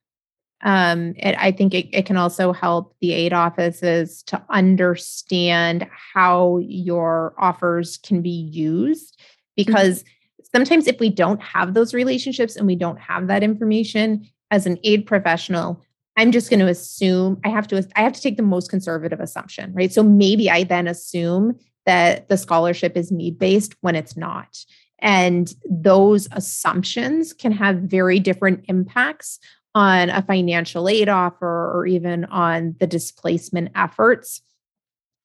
Um, 0.63 1.15
it, 1.17 1.37
I 1.39 1.53
think 1.53 1.75
it, 1.75 1.89
it 1.93 2.07
can 2.07 2.17
also 2.17 2.53
help 2.53 2.97
the 3.01 3.13
aid 3.13 3.33
offices 3.33 4.23
to 4.25 4.43
understand 4.51 5.87
how 6.15 6.59
your 6.59 7.35
offers 7.39 7.99
can 7.99 8.23
be 8.23 8.31
used 8.31 9.15
mm-hmm. 9.15 9.25
because 9.57 10.03
mm-hmm. 10.03 10.13
Sometimes 10.55 10.87
if 10.87 10.99
we 11.01 11.11
don't 11.11 11.43
have 11.43 11.75
those 11.75 11.95
relationships 11.95 12.57
and 12.57 12.67
we 12.67 12.77
don't 12.77 13.01
have 13.01 13.27
that 13.27 13.43
information 13.43 14.27
as 14.51 14.67
an 14.67 14.79
aid 14.85 15.07
professional 15.07 15.83
i'm 16.17 16.33
just 16.33 16.51
going 16.51 16.61
to 16.61 16.69
assume 16.69 17.41
i 17.45 17.49
have 17.49 17.67
to 17.69 17.87
i 17.97 18.03
have 18.03 18.13
to 18.13 18.21
take 18.21 18.37
the 18.37 18.43
most 18.43 18.71
conservative 18.71 19.21
assumption 19.21 19.73
right 19.75 19.93
so 19.93 20.03
maybe 20.03 20.51
i 20.51 20.65
then 20.65 20.87
assume 20.87 21.59
that 21.87 22.29
the 22.29 22.37
scholarship 22.37 22.97
is 22.97 23.11
need 23.11 23.39
based 23.39 23.75
when 23.81 23.95
it's 23.95 24.17
not 24.17 24.65
and 25.01 25.55
those 25.71 26.29
assumptions 26.33 27.33
can 27.33 27.53
have 27.53 27.77
very 27.77 28.19
different 28.19 28.65
impacts 28.69 29.39
on 29.75 30.11
a 30.11 30.23
financial 30.23 30.89
aid 30.89 31.09
offer 31.09 31.71
or 31.73 31.87
even 31.87 32.25
on 32.27 32.75
the 32.81 32.87
displacement 32.87 33.71
efforts. 33.77 34.43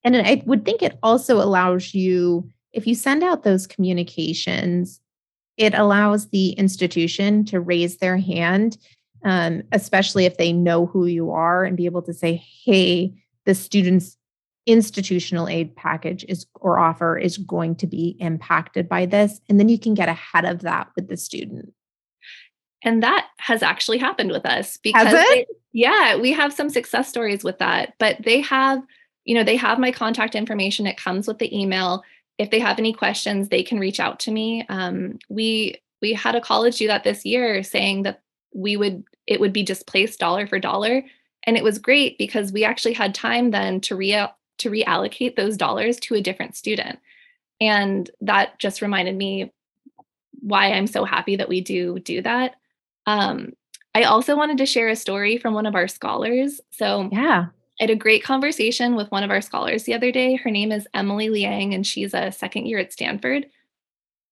And 0.04 0.16
I 0.16 0.42
would 0.46 0.64
think 0.64 0.82
it 0.82 0.98
also 1.02 1.38
allows 1.38 1.94
you, 1.94 2.48
if 2.72 2.86
you 2.86 2.94
send 2.94 3.24
out 3.24 3.42
those 3.42 3.66
communications, 3.66 5.00
it 5.56 5.74
allows 5.74 6.28
the 6.28 6.50
institution 6.50 7.44
to 7.46 7.60
raise 7.60 7.98
their 7.98 8.16
hand, 8.16 8.76
um, 9.24 9.62
especially 9.72 10.24
if 10.24 10.36
they 10.36 10.52
know 10.52 10.86
who 10.86 11.06
you 11.06 11.30
are 11.30 11.64
and 11.64 11.76
be 11.76 11.86
able 11.86 12.02
to 12.02 12.14
say, 12.14 12.42
hey, 12.64 13.14
the 13.44 13.54
students 13.54 14.16
institutional 14.66 15.46
aid 15.46 15.76
package 15.76 16.24
is 16.26 16.46
or 16.54 16.78
offer 16.78 17.18
is 17.18 17.36
going 17.36 17.74
to 17.76 17.86
be 17.86 18.16
impacted 18.18 18.88
by 18.88 19.04
this 19.04 19.40
and 19.48 19.60
then 19.60 19.68
you 19.68 19.78
can 19.78 19.92
get 19.92 20.08
ahead 20.08 20.46
of 20.46 20.60
that 20.60 20.88
with 20.96 21.08
the 21.08 21.16
student. 21.16 21.72
And 22.82 23.02
that 23.02 23.28
has 23.38 23.62
actually 23.62 23.98
happened 23.98 24.30
with 24.30 24.46
us 24.46 24.78
because 24.78 25.12
they, 25.12 25.46
yeah 25.72 26.16
we 26.16 26.32
have 26.32 26.52
some 26.52 26.70
success 26.70 27.08
stories 27.08 27.44
with 27.44 27.58
that 27.58 27.92
but 27.98 28.16
they 28.24 28.40
have 28.40 28.82
you 29.24 29.34
know 29.34 29.44
they 29.44 29.56
have 29.56 29.78
my 29.78 29.90
contact 29.90 30.34
information 30.34 30.86
it 30.86 30.96
comes 30.96 31.28
with 31.28 31.38
the 31.38 31.58
email 31.58 32.02
if 32.38 32.50
they 32.50 32.58
have 32.58 32.78
any 32.78 32.92
questions 32.92 33.48
they 33.48 33.62
can 33.62 33.78
reach 33.78 34.00
out 34.00 34.18
to 34.20 34.30
me 34.30 34.64
um, 34.68 35.18
we 35.28 35.80
we 36.02 36.12
had 36.12 36.34
a 36.34 36.40
college 36.40 36.78
do 36.78 36.86
that 36.86 37.04
this 37.04 37.24
year 37.24 37.62
saying 37.62 38.02
that 38.02 38.22
we 38.54 38.76
would 38.76 39.04
it 39.26 39.40
would 39.40 39.52
be 39.52 39.62
displaced 39.62 40.20
dollar 40.20 40.46
for 40.46 40.58
dollar 40.58 41.02
and 41.46 41.56
it 41.56 41.64
was 41.64 41.78
great 41.78 42.18
because 42.18 42.52
we 42.52 42.64
actually 42.64 42.94
had 42.94 43.14
time 43.14 43.50
then 43.50 43.80
to 43.82 43.96
re 43.96 44.26
to 44.58 44.70
reallocate 44.70 45.36
those 45.36 45.56
dollars 45.56 45.98
to 45.98 46.14
a 46.14 46.20
different 46.20 46.56
student. 46.56 46.98
And 47.60 48.10
that 48.20 48.58
just 48.58 48.82
reminded 48.82 49.16
me 49.16 49.52
why 50.40 50.72
I'm 50.72 50.86
so 50.86 51.04
happy 51.04 51.36
that 51.36 51.48
we 51.48 51.60
do 51.60 51.98
do 51.98 52.22
that. 52.22 52.56
Um, 53.06 53.52
I 53.94 54.04
also 54.04 54.36
wanted 54.36 54.58
to 54.58 54.66
share 54.66 54.88
a 54.88 54.96
story 54.96 55.38
from 55.38 55.54
one 55.54 55.66
of 55.66 55.74
our 55.74 55.88
scholars. 55.88 56.60
So, 56.70 57.08
yeah. 57.12 57.46
I 57.80 57.84
had 57.84 57.90
a 57.90 57.96
great 57.96 58.22
conversation 58.22 58.94
with 58.94 59.10
one 59.10 59.24
of 59.24 59.30
our 59.30 59.40
scholars 59.40 59.82
the 59.82 59.94
other 59.94 60.12
day. 60.12 60.36
Her 60.36 60.50
name 60.50 60.70
is 60.70 60.86
Emily 60.94 61.28
Liang, 61.28 61.74
and 61.74 61.86
she's 61.86 62.14
a 62.14 62.30
second 62.30 62.66
year 62.66 62.78
at 62.78 62.92
Stanford. 62.92 63.46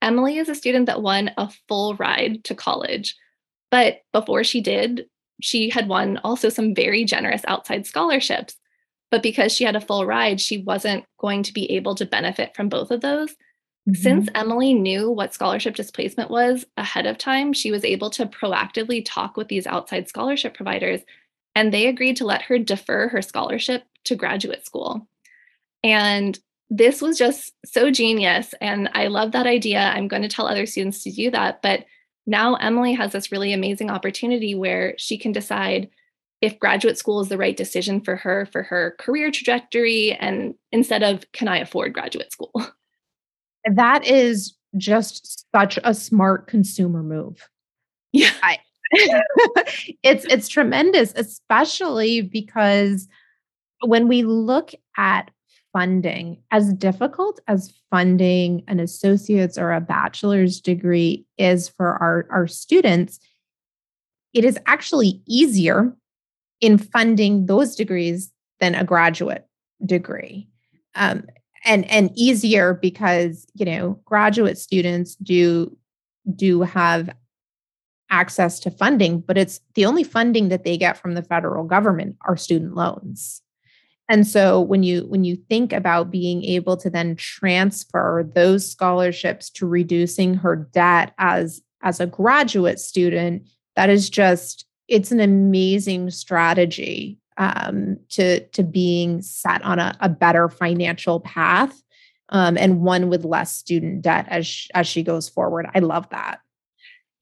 Emily 0.01 0.39
is 0.39 0.49
a 0.49 0.55
student 0.55 0.87
that 0.87 1.03
won 1.03 1.31
a 1.37 1.51
full 1.69 1.95
ride 1.97 2.45
to 2.45 2.55
college. 2.55 3.17
But 3.71 4.03
before 4.13 4.45
she 4.45 4.61
did, 4.61 5.07
she 5.41 5.71
had 5.71 5.89
won 5.89 6.21
also 6.23 6.49
some 6.49 6.75
very 6.75 7.05
generous 7.05 7.43
outside 7.49 7.87
scholarships. 7.87 8.57
But 9.11 9.23
because 9.23 9.53
she 9.53 9.65
had 9.65 9.77
a 9.77 9.81
full 9.81 10.07
ride, 10.07 10.41
she 10.41 10.59
wasn't 10.59 11.05
going 11.19 11.43
to 11.43 11.53
be 11.53 11.71
able 11.73 11.95
to 11.97 12.07
benefit 12.07 12.55
from 12.55 12.69
both 12.69 12.91
of 12.91 13.01
those. 13.01 13.33
Mm-hmm. 13.89 13.95
Since 13.95 14.29
Emily 14.35 14.73
knew 14.75 15.11
what 15.11 15.35
scholarship 15.35 15.75
displacement 15.75 16.31
was 16.31 16.65
ahead 16.77 17.07
of 17.07 17.19
time, 17.19 17.53
she 17.53 17.73
was 17.73 17.85
able 17.85 18.11
to 18.11 18.27
proactively 18.27 19.05
talk 19.05 19.37
with 19.37 19.49
these 19.49 19.67
outside 19.67 20.09
scholarship 20.09 20.55
providers, 20.55 21.01
and 21.55 21.73
they 21.73 21.87
agreed 21.87 22.17
to 22.17 22.25
let 22.25 22.43
her 22.43 22.59
defer 22.59 23.09
her 23.09 23.23
scholarship 23.23 23.85
to 24.05 24.17
graduate 24.17 24.65
school. 24.67 25.07
And 25.83 26.39
this 26.71 27.03
was 27.03 27.19
just 27.19 27.53
so 27.67 27.91
genius. 27.91 28.55
And 28.61 28.89
I 28.95 29.09
love 29.09 29.33
that 29.33 29.47
idea. 29.47 29.81
I'm 29.81 30.09
going 30.09 30.23
to 30.23 30.29
tell 30.29 30.47
other 30.47 30.67
students 30.67 31.03
to 31.05 31.11
do 31.11 31.31
that. 31.31 31.61
But 31.61 31.85
now 32.27 32.55
Emily 32.55 32.95
has 32.95 33.13
this 33.13 33.31
really 33.31 33.53
amazing 33.53 33.91
opportunity 33.91 34.55
where 34.55 34.95
she 34.97 35.19
can 35.19 35.33
decide 35.33 35.91
if 36.41 36.59
graduate 36.59 36.99
school 36.99 37.21
is 37.21 37.29
the 37.29 37.39
right 37.39 37.57
decision 37.57 38.01
for 38.01 38.17
her 38.17 38.47
for 38.47 38.63
her 38.65 38.97
career 38.99 39.31
trajectory 39.31 40.13
and 40.13 40.55
instead 40.73 41.03
of 41.03 41.31
can 41.33 41.47
I 41.47 41.59
afford 41.59 41.93
graduate 41.93 42.33
school? 42.33 42.53
That 43.65 44.05
is 44.05 44.57
just 44.77 45.47
such 45.55 45.79
a 45.85 45.95
smart 45.95 46.49
consumer 46.49 47.01
move. 47.01 47.49
Yeah. 48.13 48.33
I, 48.43 48.59
it's 50.03 50.25
it's 50.27 50.49
tremendous 50.49 51.13
especially 51.17 52.21
because 52.21 53.09
when 53.85 54.09
we 54.09 54.23
look 54.23 54.73
at 54.97 55.31
funding, 55.73 56.43
as 56.51 56.73
difficult 56.75 57.41
as 57.49 57.73
funding 57.91 58.63
an 58.69 58.79
associate's 58.79 59.59
or 59.59 59.73
a 59.73 59.81
bachelor's 59.81 60.61
degree 60.61 61.25
is 61.39 61.69
for 61.69 61.95
our, 61.97 62.27
our 62.31 62.47
students, 62.47 63.19
it 64.35 64.45
is 64.45 64.59
actually 64.67 65.23
easier 65.27 65.95
in 66.61 66.79
funding 66.79 67.47
those 67.47 67.75
degrees 67.75 68.33
than 68.61 68.75
a 68.75 68.85
graduate 68.85 69.47
degree. 69.85 70.49
Um, 70.95 71.25
and 71.65 71.89
and 71.91 72.11
easier 72.17 72.75
because 72.75 73.47
you 73.55 73.65
know 73.65 74.01
graduate 74.05 74.59
students 74.59 75.15
do 75.17 75.77
do 76.35 76.63
have 76.63 77.09
access 78.13 78.61
to 78.61 78.71
funding 78.71 79.19
but 79.21 79.37
it's 79.37 79.61
the 79.75 79.85
only 79.85 80.05
funding 80.05 80.49
that 80.51 80.63
they 80.63 80.77
get 80.77 80.97
from 80.97 81.15
the 81.15 81.23
federal 81.23 81.65
government 81.65 82.17
are 82.23 82.37
student 82.37 82.77
loans 82.77 83.43
and 84.09 84.27
so 84.27 84.61
when 84.61 84.83
you 84.83 85.07
when 85.07 85.25
you 85.25 85.37
think 85.49 85.73
about 85.73 86.11
being 86.11 86.45
able 86.45 86.77
to 86.77 86.91
then 86.91 87.17
transfer 87.17 88.29
those 88.35 88.71
scholarships 88.71 89.49
to 89.51 89.67
reducing 89.67 90.35
her 90.35 90.55
debt 90.55 91.15
as 91.19 91.63
as 91.83 91.99
a 91.99 92.07
graduate 92.07 92.79
student, 92.79 93.49
that 93.77 93.91
is 93.91 94.11
just 94.11 94.67
it's 94.89 95.13
an 95.13 95.21
amazing 95.21 96.11
strategy 96.11 97.19
um, 97.39 97.97
to 98.11 98.41
to 98.49 98.63
being 98.63 99.23
set 99.23 99.63
on 99.63 99.79
a, 99.79 99.97
a 100.01 100.11
better 100.11 100.51
financial 100.51 101.21
path 101.21 101.83
um, 102.29 102.59
and 102.59 102.83
one 102.83 103.09
with 103.09 103.25
less 103.25 103.55
student 103.55 104.03
debt 104.03 104.27
as 104.29 104.69
as 104.75 104.87
she 104.87 105.03
goes 105.03 105.29
forward. 105.29 105.67
I 105.75 105.79
love 105.79 106.09
that. 106.11 106.41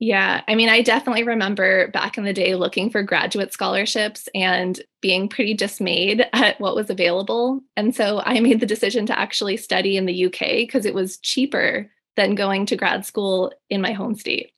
Yeah, 0.02 0.40
I 0.48 0.54
mean, 0.54 0.70
I 0.70 0.80
definitely 0.80 1.24
remember 1.24 1.88
back 1.88 2.16
in 2.16 2.24
the 2.24 2.32
day 2.32 2.54
looking 2.54 2.88
for 2.88 3.02
graduate 3.02 3.52
scholarships 3.52 4.30
and 4.34 4.80
being 5.02 5.28
pretty 5.28 5.52
dismayed 5.52 6.26
at 6.32 6.58
what 6.58 6.74
was 6.74 6.88
available. 6.88 7.60
And 7.76 7.94
so 7.94 8.22
I 8.24 8.40
made 8.40 8.60
the 8.60 8.66
decision 8.66 9.04
to 9.06 9.18
actually 9.18 9.58
study 9.58 9.98
in 9.98 10.06
the 10.06 10.26
UK 10.26 10.40
because 10.60 10.86
it 10.86 10.94
was 10.94 11.18
cheaper 11.18 11.90
than 12.16 12.34
going 12.34 12.64
to 12.66 12.76
grad 12.76 13.04
school 13.04 13.52
in 13.68 13.82
my 13.82 13.92
home 13.92 14.14
state. 14.14 14.52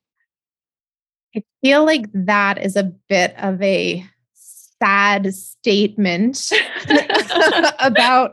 I 1.35 1.43
feel 1.61 1.85
like 1.85 2.07
that 2.15 2.65
is 2.65 2.77
a 2.77 2.93
bit 3.09 3.35
of 3.37 3.61
a 3.61 4.07
sad 4.35 5.35
statement 5.35 6.53
about 7.81 8.33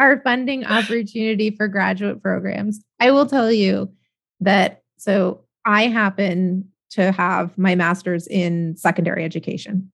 our 0.00 0.20
funding 0.22 0.64
opportunity 0.64 1.50
for 1.50 1.68
graduate 1.68 2.20
programs. 2.20 2.80
I 2.98 3.12
will 3.12 3.26
tell 3.26 3.52
you 3.52 3.92
that 4.40 4.82
so 4.96 5.44
I 5.64 5.86
happen 5.86 6.68
to 6.90 7.12
have 7.12 7.56
my 7.58 7.74
master's 7.74 8.26
in 8.26 8.76
secondary 8.76 9.24
education, 9.24 9.90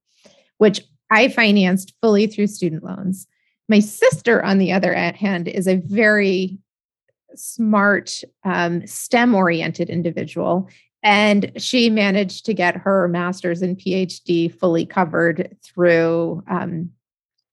which 0.59 0.83
I 1.11 1.29
financed 1.29 1.95
fully 2.01 2.27
through 2.27 2.47
student 2.49 2.85
loans. 2.85 3.27
My 3.69 3.81
sister, 3.81 4.45
on 4.45 4.59
the 4.59 4.73
other 4.73 4.95
hand, 4.95 5.49
is 5.49 5.67
a 5.67 5.77
very 5.77 6.59
smart, 7.35 8.23
um, 8.45 8.87
STEM 8.87 9.35
oriented 9.35 9.91
individual. 9.91 10.69
And 11.03 11.53
she 11.57 11.91
managed 11.91 12.47
to 12.47 12.55
get 12.55 12.77
her 12.77 13.09
master's 13.09 13.61
and 13.61 13.77
PhD 13.77 14.53
fully 14.53 14.87
covered 14.87 15.57
through 15.63 16.43
um, 16.49 16.91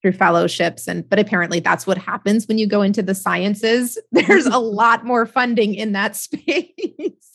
through 0.01 0.13
fellowships 0.13 0.87
and 0.87 1.07
but 1.07 1.19
apparently 1.19 1.59
that's 1.59 1.85
what 1.85 1.97
happens 1.97 2.47
when 2.47 2.57
you 2.57 2.65
go 2.65 2.81
into 2.81 3.03
the 3.03 3.13
sciences 3.13 3.99
there's 4.11 4.47
a 4.47 4.57
lot 4.57 5.05
more 5.05 5.25
funding 5.25 5.75
in 5.75 5.91
that 5.91 6.15
space 6.15 7.30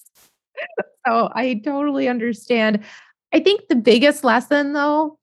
so 1.07 1.31
I 1.35 1.61
totally 1.65 2.09
understand. 2.09 2.85
I 3.33 3.41
think 3.41 3.69
the 3.69 3.77
biggest 3.77 4.25
lesson 4.25 4.73
though 4.73 5.19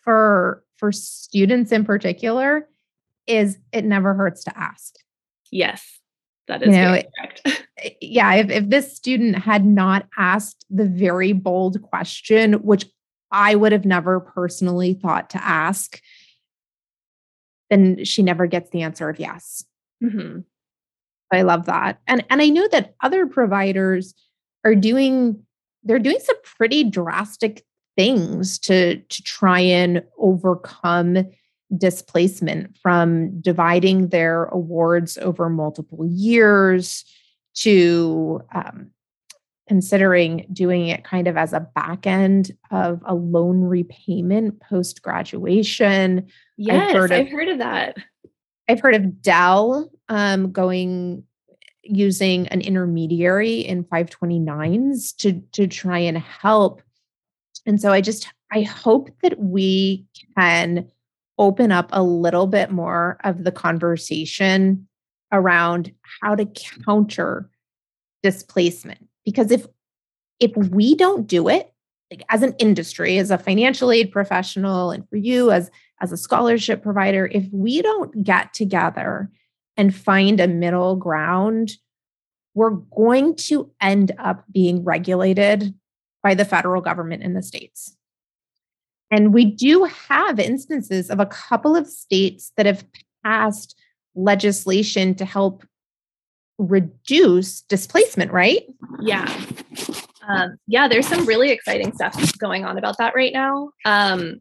for 0.00 0.62
for 0.76 0.92
students 0.92 1.72
in 1.72 1.84
particular 1.84 2.68
is 3.26 3.58
it 3.72 3.84
never 3.84 4.14
hurts 4.14 4.44
to 4.44 4.58
ask. 4.58 4.94
Yes. 5.50 6.00
That 6.48 6.62
is 6.62 6.68
you 6.68 6.82
know, 6.82 7.02
correct. 7.18 7.42
Eh, 7.78 7.90
yeah, 8.00 8.36
if, 8.36 8.48
if 8.48 8.70
this 8.70 8.96
student 8.96 9.36
had 9.36 9.66
not 9.66 10.06
asked 10.16 10.64
the 10.70 10.86
very 10.86 11.34
bold 11.34 11.82
question, 11.82 12.54
which 12.54 12.86
I 13.30 13.54
would 13.54 13.72
have 13.72 13.84
never 13.84 14.18
personally 14.18 14.94
thought 14.94 15.28
to 15.30 15.44
ask, 15.44 16.00
then 17.68 18.02
she 18.04 18.22
never 18.22 18.46
gets 18.46 18.70
the 18.70 18.80
answer 18.80 19.10
of 19.10 19.18
yes. 19.18 19.62
Mm-hmm. 20.02 20.40
I 21.32 21.42
love 21.42 21.66
that. 21.66 21.98
And 22.06 22.24
and 22.30 22.40
I 22.40 22.48
know 22.48 22.66
that 22.68 22.94
other 23.02 23.26
providers 23.26 24.14
are 24.66 24.74
doing 24.74 25.42
they're 25.84 26.00
doing 26.00 26.18
some 26.20 26.36
pretty 26.42 26.82
drastic 26.82 27.64
things 27.96 28.58
to 28.58 28.96
to 28.96 29.22
try 29.22 29.60
and 29.60 30.02
overcome 30.18 31.24
displacement 31.76 32.76
from 32.76 33.40
dividing 33.40 34.08
their 34.08 34.44
awards 34.46 35.16
over 35.18 35.48
multiple 35.48 36.04
years 36.04 37.04
to 37.54 38.40
um, 38.54 38.90
considering 39.68 40.46
doing 40.52 40.88
it 40.88 41.04
kind 41.04 41.26
of 41.26 41.36
as 41.36 41.52
a 41.52 41.60
back 41.74 42.06
end 42.06 42.52
of 42.70 43.02
a 43.04 43.14
loan 43.14 43.62
repayment 43.62 44.60
post 44.60 45.02
graduation. 45.02 46.26
Yes, 46.56 46.90
I've 46.90 46.96
heard, 46.96 47.12
of, 47.12 47.18
I've 47.18 47.32
heard, 47.32 47.48
of, 47.48 47.58
that. 47.58 47.96
I've 48.68 48.80
heard 48.80 48.94
of 48.94 49.22
Dell 49.22 49.90
um, 50.08 50.52
going 50.52 51.24
using 51.88 52.48
an 52.48 52.60
intermediary 52.60 53.60
in 53.60 53.84
529s 53.84 55.16
to 55.16 55.40
to 55.52 55.66
try 55.66 55.98
and 55.98 56.18
help. 56.18 56.82
And 57.64 57.80
so 57.80 57.92
i 57.92 58.00
just 58.00 58.28
i 58.52 58.62
hope 58.62 59.10
that 59.22 59.38
we 59.38 60.06
can 60.36 60.88
open 61.38 61.72
up 61.72 61.88
a 61.92 62.02
little 62.02 62.46
bit 62.46 62.70
more 62.70 63.18
of 63.24 63.44
the 63.44 63.52
conversation 63.52 64.88
around 65.32 65.92
how 66.22 66.34
to 66.34 66.46
counter 66.46 67.50
displacement. 68.22 69.06
Because 69.24 69.50
if 69.50 69.66
if 70.40 70.54
we 70.56 70.94
don't 70.94 71.26
do 71.26 71.48
it 71.48 71.72
like 72.10 72.22
as 72.28 72.42
an 72.42 72.54
industry 72.58 73.18
as 73.18 73.30
a 73.30 73.38
financial 73.38 73.90
aid 73.90 74.12
professional 74.12 74.90
and 74.90 75.08
for 75.08 75.16
you 75.16 75.50
as 75.50 75.70
as 76.00 76.12
a 76.12 76.16
scholarship 76.16 76.82
provider 76.82 77.26
if 77.32 77.44
we 77.52 77.80
don't 77.80 78.22
get 78.22 78.52
together 78.52 79.30
and 79.76 79.94
find 79.94 80.40
a 80.40 80.48
middle 80.48 80.96
ground, 80.96 81.72
we're 82.54 82.70
going 82.70 83.34
to 83.36 83.70
end 83.80 84.12
up 84.18 84.44
being 84.50 84.84
regulated 84.84 85.74
by 86.22 86.34
the 86.34 86.44
federal 86.44 86.80
government 86.80 87.22
in 87.22 87.34
the 87.34 87.42
states. 87.42 87.96
And 89.10 89.32
we 89.32 89.44
do 89.44 89.84
have 89.84 90.40
instances 90.40 91.10
of 91.10 91.20
a 91.20 91.26
couple 91.26 91.76
of 91.76 91.86
states 91.86 92.52
that 92.56 92.66
have 92.66 92.84
passed 93.24 93.78
legislation 94.14 95.14
to 95.16 95.24
help 95.24 95.64
reduce 96.58 97.60
displacement, 97.62 98.32
right? 98.32 98.62
Yeah. 99.00 99.26
Um, 100.28 100.56
yeah, 100.66 100.88
there's 100.88 101.06
some 101.06 101.26
really 101.26 101.50
exciting 101.50 101.94
stuff 101.94 102.36
going 102.38 102.64
on 102.64 102.78
about 102.78 102.98
that 102.98 103.14
right 103.14 103.32
now. 103.32 103.70
Um, 103.84 104.40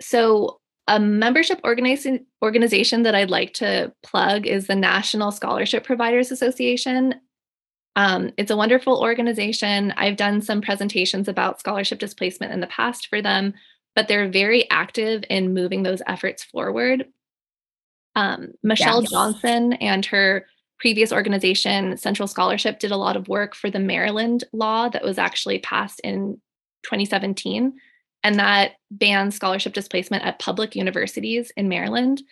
so, 0.00 0.60
a 0.88 0.98
membership 0.98 1.60
organization 1.64 2.26
organization 2.42 3.02
that 3.02 3.14
I'd 3.14 3.30
like 3.30 3.54
to 3.54 3.92
plug 4.02 4.46
is 4.46 4.66
the 4.66 4.74
National 4.74 5.30
Scholarship 5.30 5.84
Providers 5.84 6.30
Association. 6.30 7.14
Um, 7.94 8.32
it's 8.36 8.50
a 8.50 8.56
wonderful 8.56 9.00
organization. 9.00 9.92
I've 9.96 10.16
done 10.16 10.40
some 10.40 10.60
presentations 10.60 11.28
about 11.28 11.60
scholarship 11.60 11.98
displacement 11.98 12.52
in 12.52 12.60
the 12.60 12.66
past 12.66 13.06
for 13.06 13.22
them, 13.22 13.54
but 13.94 14.08
they're 14.08 14.28
very 14.28 14.68
active 14.70 15.24
in 15.30 15.54
moving 15.54 15.82
those 15.82 16.02
efforts 16.06 16.42
forward. 16.42 17.06
Um, 18.16 18.52
Michelle 18.62 19.02
yes. 19.02 19.10
Johnson 19.10 19.74
and 19.74 20.04
her 20.06 20.46
previous 20.78 21.12
organization, 21.12 21.96
Central 21.96 22.26
Scholarship, 22.26 22.80
did 22.80 22.90
a 22.90 22.96
lot 22.96 23.16
of 23.16 23.28
work 23.28 23.54
for 23.54 23.70
the 23.70 23.78
Maryland 23.78 24.44
law 24.52 24.88
that 24.88 25.04
was 25.04 25.16
actually 25.16 25.60
passed 25.60 26.00
in 26.00 26.40
2017, 26.82 27.74
and 28.24 28.36
that 28.38 28.72
bans 28.90 29.34
scholarship 29.34 29.72
displacement 29.72 30.24
at 30.24 30.38
public 30.38 30.76
universities 30.76 31.52
in 31.56 31.68
Maryland. 31.68 32.22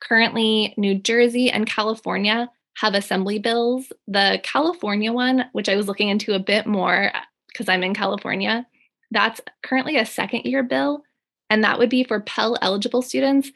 Currently, 0.00 0.74
New 0.76 0.94
Jersey 0.94 1.50
and 1.50 1.66
California 1.66 2.50
have 2.76 2.94
assembly 2.94 3.38
bills. 3.38 3.92
The 4.06 4.40
California 4.42 5.12
one, 5.12 5.46
which 5.52 5.68
I 5.68 5.76
was 5.76 5.88
looking 5.88 6.08
into 6.08 6.34
a 6.34 6.38
bit 6.38 6.66
more 6.66 7.10
because 7.48 7.68
I'm 7.68 7.82
in 7.82 7.94
California, 7.94 8.66
that's 9.10 9.40
currently 9.62 9.96
a 9.96 10.04
second 10.04 10.44
year 10.44 10.62
bill, 10.62 11.02
and 11.48 11.64
that 11.64 11.78
would 11.78 11.88
be 11.88 12.04
for 12.04 12.20
Pell 12.20 12.58
eligible 12.60 13.02
students 13.02 13.50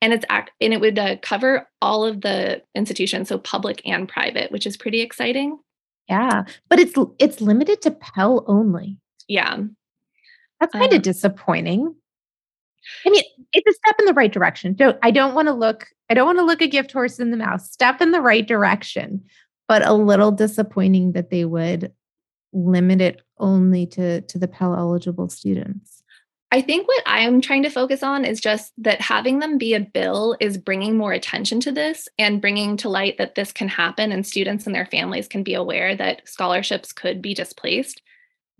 and 0.00 0.12
it's 0.12 0.24
act 0.28 0.50
and 0.60 0.72
it 0.72 0.80
would 0.80 0.98
uh, 0.98 1.16
cover 1.22 1.68
all 1.82 2.04
of 2.04 2.20
the 2.20 2.62
institutions 2.74 3.28
so 3.28 3.38
public 3.38 3.82
and 3.84 4.08
private 4.08 4.50
which 4.50 4.66
is 4.66 4.76
pretty 4.76 5.00
exciting 5.00 5.58
yeah 6.08 6.44
but 6.68 6.78
it's 6.78 6.94
it's 7.18 7.40
limited 7.40 7.80
to 7.82 7.90
pell 7.90 8.44
only 8.46 8.98
yeah 9.28 9.58
that's 10.60 10.72
kind 10.72 10.92
um, 10.92 10.96
of 10.96 11.02
disappointing. 11.02 11.94
I 13.04 13.10
mean 13.10 13.24
it's 13.52 13.66
a 13.66 13.78
step 13.78 13.96
in 13.98 14.06
the 14.06 14.14
right 14.14 14.32
direction. 14.32 14.74
Don't 14.74 14.98
i 15.02 15.10
don't 15.10 15.34
want 15.34 15.48
to 15.48 15.54
look 15.54 15.86
i 16.08 16.14
don't 16.14 16.26
want 16.26 16.38
to 16.38 16.44
look 16.44 16.62
a 16.62 16.66
gift 16.66 16.92
horse 16.92 17.18
in 17.18 17.30
the 17.30 17.36
mouth. 17.36 17.62
Step 17.62 18.00
in 18.00 18.10
the 18.10 18.20
right 18.20 18.46
direction 18.46 19.24
but 19.70 19.86
a 19.86 19.94
little 19.94 20.32
disappointing 20.32 21.12
that 21.12 21.30
they 21.30 21.44
would 21.44 21.92
limit 22.52 23.00
it 23.00 23.22
only 23.38 23.86
to 23.86 24.20
to 24.22 24.36
the 24.36 24.48
pell 24.48 24.74
eligible 24.74 25.28
students. 25.28 26.02
I 26.50 26.60
think 26.60 26.88
what 26.88 27.02
I'm 27.06 27.40
trying 27.40 27.62
to 27.62 27.70
focus 27.70 28.02
on 28.02 28.24
is 28.24 28.40
just 28.40 28.72
that 28.78 29.00
having 29.00 29.38
them 29.38 29.58
be 29.58 29.74
a 29.74 29.80
bill 29.80 30.36
is 30.40 30.58
bringing 30.58 30.96
more 30.96 31.12
attention 31.12 31.60
to 31.60 31.70
this 31.70 32.08
and 32.18 32.40
bringing 32.40 32.76
to 32.78 32.88
light 32.88 33.18
that 33.18 33.36
this 33.36 33.52
can 33.52 33.68
happen 33.68 34.10
and 34.10 34.26
students 34.26 34.66
and 34.66 34.74
their 34.74 34.86
families 34.86 35.28
can 35.28 35.44
be 35.44 35.54
aware 35.54 35.94
that 35.94 36.28
scholarships 36.28 36.92
could 36.92 37.22
be 37.22 37.32
displaced. 37.32 38.02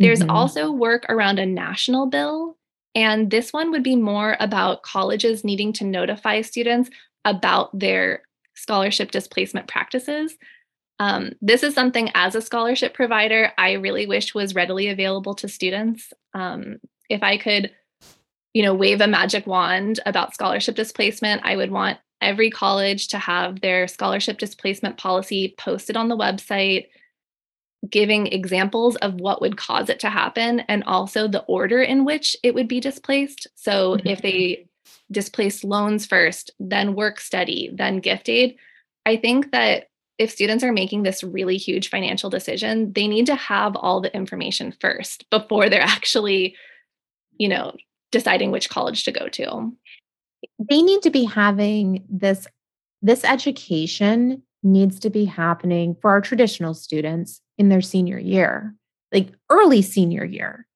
There's 0.01 0.21
mm-hmm. 0.21 0.31
also 0.31 0.73
work 0.73 1.07
around 1.09 1.39
a 1.39 1.47
national 1.47 2.07
bill, 2.07 2.57
and 2.95 3.31
this 3.31 3.53
one 3.53 3.71
would 3.71 3.85
be 3.85 3.97
more 3.97 4.37
about 4.41 4.83
colleges 4.83 5.45
needing 5.45 5.73
to 5.75 5.85
notify 5.85 6.41
students 6.41 6.91
about 7.25 7.79
their 7.79 8.23
scholarship 8.55 9.11
displacement 9.11 9.69
practices. 9.69 10.37
Um, 10.99 11.33
this 11.41 11.63
is 11.63 11.75
something 11.75 12.11
as 12.15 12.35
a 12.35 12.43
scholarship 12.43 12.95
provider, 12.95 13.53
I 13.57 13.73
really 13.73 14.07
wish 14.07 14.35
was 14.35 14.55
readily 14.55 14.89
available 14.89 15.35
to 15.37 15.49
students. 15.49 16.13
Um, 16.35 16.79
if 17.09 17.23
I 17.23 17.39
could 17.39 17.71
you 18.53 18.63
know, 18.63 18.75
wave 18.75 19.01
a 19.01 19.07
magic 19.07 19.47
wand 19.47 20.01
about 20.07 20.35
scholarship 20.35 20.75
displacement, 20.75 21.43
I 21.45 21.57
would 21.57 21.71
want 21.71 21.99
every 22.21 22.51
college 22.51 23.09
to 23.09 23.19
have 23.19 23.61
their 23.61 23.87
scholarship 23.89 24.39
displacement 24.39 24.97
policy 24.97 25.55
posted 25.57 25.97
on 25.97 26.09
the 26.09 26.17
website, 26.17 26.89
giving 27.89 28.27
examples 28.27 28.97
of 28.97 29.15
what 29.15 29.41
would 29.41 29.57
cause 29.57 29.89
it 29.89 30.01
to 30.01 30.11
happen 30.11 30.61
and 30.61 30.85
also 30.85 31.27
the 31.27 31.43
order 31.45 31.81
in 31.81 32.05
which 32.05 32.37
it 32.43 32.55
would 32.55 32.69
be 32.69 32.81
displaced. 32.81 33.47
So 33.55 33.97
mm-hmm. 33.97 34.09
if 34.09 34.23
they 34.23 34.67
displace 35.11 35.65
loans 35.65 36.07
first, 36.07 36.51
then 36.61 36.95
work 36.95 37.21
study, 37.21 37.71
then 37.73 38.01
gift 38.01 38.29
aid, 38.29 38.57
I 39.07 39.17
think 39.17 39.53
that 39.53 39.89
if 40.19 40.31
students 40.31 40.63
are 40.63 40.73
making 40.73 41.03
this 41.03 41.25
really 41.25 41.57
huge 41.57 41.89
financial 41.89 42.29
decision, 42.29 42.93
they 42.93 43.09
need 43.09 43.27
to 43.27 43.35
have 43.35 43.75
all 43.75 44.03
the 44.03 44.15
information 44.15 44.75
first 44.79 45.29
before 45.31 45.71
they're 45.71 45.81
actually, 45.97 46.55
you 47.39 47.49
know, 47.49 47.75
deciding 48.13 48.51
which 48.51 48.69
college 48.69 49.05
to 49.05 49.13
go 49.13 49.29
to. 49.29 49.73
They 50.59 50.83
need 50.83 51.03
to 51.03 51.11
be 51.11 51.25
having 51.25 52.05
this 52.09 52.47
this 53.03 53.25
education 53.25 54.43
needs 54.63 55.01
to 55.01 55.09
be 55.09 55.25
happening 55.25 55.97
for 56.03 56.11
our 56.11 56.21
traditional 56.21 56.75
students 56.75 57.41
in 57.61 57.69
their 57.69 57.83
senior 57.83 58.19
year, 58.19 58.75
like 59.13 59.35
early 59.51 59.83
senior 59.83 60.25
year, 60.25 60.67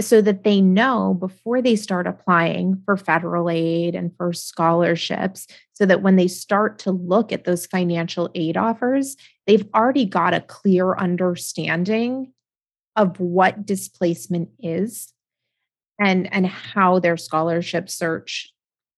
so 0.00 0.20
that 0.20 0.42
they 0.42 0.60
know 0.60 1.14
before 1.14 1.62
they 1.62 1.76
start 1.76 2.08
applying 2.08 2.82
for 2.84 2.96
federal 2.96 3.48
aid 3.48 3.94
and 3.94 4.10
for 4.16 4.32
scholarships, 4.32 5.46
so 5.74 5.86
that 5.86 6.02
when 6.02 6.16
they 6.16 6.26
start 6.26 6.80
to 6.80 6.90
look 6.90 7.30
at 7.30 7.44
those 7.44 7.66
financial 7.66 8.30
aid 8.34 8.56
offers, 8.56 9.16
they've 9.46 9.68
already 9.76 10.04
got 10.04 10.34
a 10.34 10.40
clear 10.40 10.96
understanding 10.96 12.32
of 12.96 13.20
what 13.20 13.64
displacement 13.64 14.48
is 14.58 15.12
and 16.00 16.32
and 16.34 16.48
how 16.48 16.98
their 16.98 17.16
scholarship 17.16 17.88
search 17.88 18.52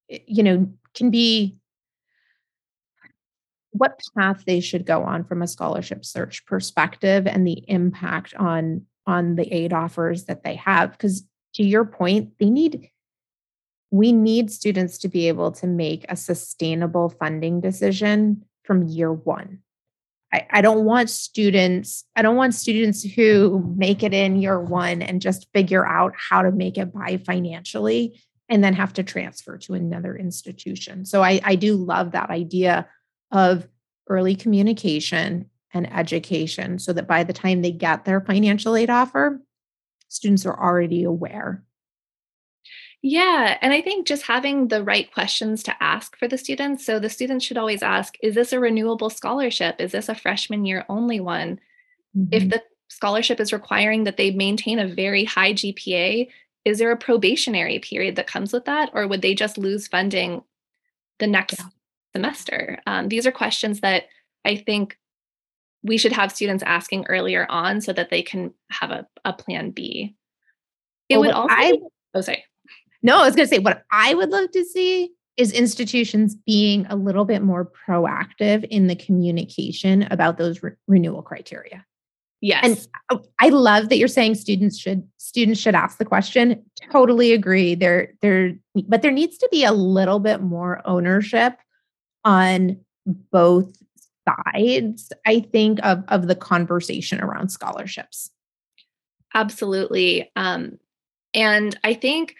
you 0.09 0.43
know 0.43 0.67
can 0.95 1.11
be 1.11 1.60
what 3.73 4.01
path 4.17 4.45
they 4.47 4.61
should 4.61 4.85
go 4.85 5.05
on 5.05 5.25
from 5.25 5.43
a 5.43 5.47
scholarship 5.47 6.05
search 6.05 6.45
perspective 6.47 7.27
and 7.27 7.47
the 7.47 7.65
impact 7.69 8.35
on 8.35 8.87
on 9.07 9.37
the 9.37 9.53
aid 9.53 9.73
offers 9.73 10.25
that 10.25 10.45
they 10.45 10.57
have 10.57 10.93
because 10.93 11.25
to 11.55 11.63
your 11.63 11.85
point 11.85 12.33
they 12.39 12.51
need 12.51 12.91
we 13.93 14.13
need 14.13 14.53
students 14.53 14.99
to 14.99 15.09
be 15.09 15.27
able 15.27 15.51
to 15.51 15.67
make 15.67 16.05
a 16.09 16.17
sustainable 16.17 17.09
funding 17.09 17.61
decision 17.61 18.45
from 18.65 18.85
year 18.85 19.13
one 19.13 19.61
I, 20.33 20.47
I 20.51 20.61
don't 20.61 20.85
want 20.85 21.11
students, 21.11 22.05
I 22.15 22.23
don't 22.23 22.37
want 22.37 22.55
students 22.55 23.03
who 23.03 23.75
make 23.77 24.03
it 24.03 24.15
in 24.15 24.37
year 24.37 24.61
one 24.61 25.03
and 25.03 25.21
just 25.21 25.49
figure 25.53 25.87
out 25.87 26.13
how 26.17 26.43
to 26.43 26.53
make 26.53 26.79
it 26.79 26.93
by 26.93 27.21
financially 27.27 28.21
and 28.49 28.63
then 28.63 28.75
have 28.75 28.93
to 28.95 29.03
transfer 29.03 29.59
to 29.59 29.75
another 29.75 30.17
institution. 30.17 31.05
So 31.05 31.23
I, 31.23 31.41
I 31.45 31.55
do 31.55 31.77
love 31.77 32.13
that 32.13 32.31
idea 32.31 32.89
of 33.31 33.66
early 34.09 34.35
communication 34.35 35.49
and 35.73 35.93
education 35.93 36.79
so 36.79 36.93
that 36.93 37.07
by 37.07 37.23
the 37.23 37.33
time 37.33 37.62
they 37.62 37.71
get 37.71 38.05
their 38.05 38.21
financial 38.21 38.77
aid 38.77 38.90
offer, 38.90 39.40
students 40.09 40.45
are 40.45 40.59
already 40.59 41.05
aware 41.05 41.64
yeah. 43.03 43.57
And 43.62 43.73
I 43.73 43.81
think 43.81 44.07
just 44.07 44.25
having 44.25 44.69
the 44.69 44.85
right 44.85 45.12
questions 45.12 45.62
to 45.64 45.83
ask 45.83 46.16
for 46.19 46.29
the 46.29 46.37
students. 46.37 46.85
So 46.85 46.99
the 46.99 47.09
students 47.09 47.45
should 47.45 47.57
always 47.57 47.83
ask 47.83 48.14
Is 48.23 48.35
this 48.35 48.53
a 48.53 48.61
renewable 48.61 49.11
scholarship? 49.11 49.77
Is 49.79 49.93
this 49.93 50.09
a 50.09 50.14
freshman 50.14 50.66
year 50.66 50.85
only 50.88 51.21
one? 51.21 51.61
Mm-hmm. 52.16 52.29
If 52.33 52.51
the 52.51 52.62
scholarship 52.88 53.40
is 53.40 53.53
requiring 53.53 54.05
that 54.05 54.16
they 54.16 54.31
maintain 54.33 54.79
a 54.79 54.87
very 54.87 55.25
high 55.25 55.55
GPA, 55.55 56.29
is 56.64 56.79
there 56.79 56.93
a 56.93 56.97
probationary 56.97 57.79
period 57.79 58.16
that 58.16 58.27
comes 58.27 58.53
with 58.53 58.66
that? 58.66 58.90
Or 58.93 59.07
would 59.09 59.23
they 59.23 59.35
just 59.35 59.57
lose 59.57 59.88
funding 59.88 60.43
the 61.19 61.27
next 61.27 61.59
yeah. 61.59 61.66
Semester? 62.14 62.79
Um, 62.87 63.09
these 63.09 63.27
are 63.27 63.33
questions 63.33 63.81
that 63.81 64.05
I 64.44 64.57
think 64.57 64.96
we 65.83 65.96
should 65.96 66.12
have 66.12 66.33
students 66.33 66.62
asking 66.66 67.07
earlier 67.09 67.46
on 67.49 67.81
so 67.81 67.92
that 67.92 68.11
they 68.11 68.23
can 68.23 68.53
have 68.70 68.90
a, 68.90 69.07
a 69.25 69.33
plan 69.33 69.70
B. 69.70 70.14
It 71.09 71.16
well, 71.16 71.27
would 71.27 71.35
also. 71.35 71.55
I, 71.55 71.79
oh, 72.14 72.20
sorry. 72.20 72.44
No, 73.03 73.18
I 73.18 73.27
was 73.27 73.35
going 73.35 73.49
to 73.49 73.55
say 73.55 73.61
what 73.61 73.85
I 73.90 74.14
would 74.14 74.31
love 74.31 74.51
to 74.53 74.64
see 74.64 75.11
is 75.37 75.53
institutions 75.53 76.35
being 76.35 76.87
a 76.90 76.96
little 76.96 77.25
bit 77.25 77.42
more 77.42 77.70
proactive 77.87 78.64
in 78.64 78.88
the 78.88 78.96
communication 78.96 80.03
about 80.11 80.37
those 80.37 80.62
re- 80.62 80.73
renewal 80.87 81.23
criteria. 81.23 81.85
Yes. 82.42 82.88
And 83.11 83.23
I 83.40 83.51
love 83.51 83.88
that 83.88 83.99
you're 83.99 84.09
saying 84.09 84.35
students 84.35 84.79
should 84.79 85.07
students 85.18 85.61
should 85.61 85.75
ask 85.75 85.99
the 85.99 86.05
question. 86.07 86.64
Totally 86.90 87.33
agree. 87.33 87.75
There 87.75 88.14
there 88.23 88.55
but 88.87 89.03
there 89.03 89.11
needs 89.11 89.37
to 89.38 89.49
be 89.51 89.64
a 89.64 89.73
little 89.73 90.20
bit 90.20 90.40
more 90.40 90.81
ownership 90.87 91.59
on 92.25 92.79
both 93.33 93.73
sides 94.29 95.13
I 95.27 95.41
think 95.41 95.81
of 95.83 96.05
of 96.09 96.27
the 96.29 96.35
conversation 96.35 97.21
around 97.21 97.51
scholarships. 97.51 98.31
Absolutely. 99.35 100.31
Um 100.37 100.79
and 101.35 101.79
I 101.85 101.95
think 101.95 102.35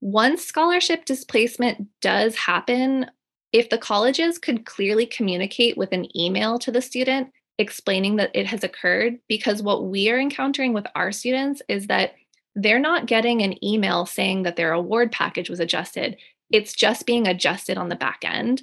once 0.00 0.44
scholarship 0.44 1.04
displacement 1.04 1.88
does 2.00 2.36
happen, 2.36 3.06
if 3.52 3.70
the 3.70 3.78
colleges 3.78 4.38
could 4.38 4.66
clearly 4.66 5.06
communicate 5.06 5.76
with 5.76 5.92
an 5.92 6.06
email 6.16 6.58
to 6.60 6.70
the 6.70 6.82
student 6.82 7.32
explaining 7.58 8.16
that 8.16 8.30
it 8.34 8.46
has 8.46 8.62
occurred, 8.62 9.18
because 9.28 9.62
what 9.62 9.86
we 9.86 10.10
are 10.10 10.20
encountering 10.20 10.72
with 10.72 10.86
our 10.94 11.10
students 11.10 11.62
is 11.68 11.86
that 11.86 12.14
they're 12.54 12.78
not 12.78 13.06
getting 13.06 13.42
an 13.42 13.62
email 13.64 14.06
saying 14.06 14.42
that 14.42 14.56
their 14.56 14.72
award 14.72 15.10
package 15.12 15.50
was 15.50 15.60
adjusted. 15.60 16.16
It's 16.50 16.74
just 16.74 17.06
being 17.06 17.26
adjusted 17.26 17.78
on 17.78 17.88
the 17.88 17.96
back 17.96 18.20
end. 18.22 18.62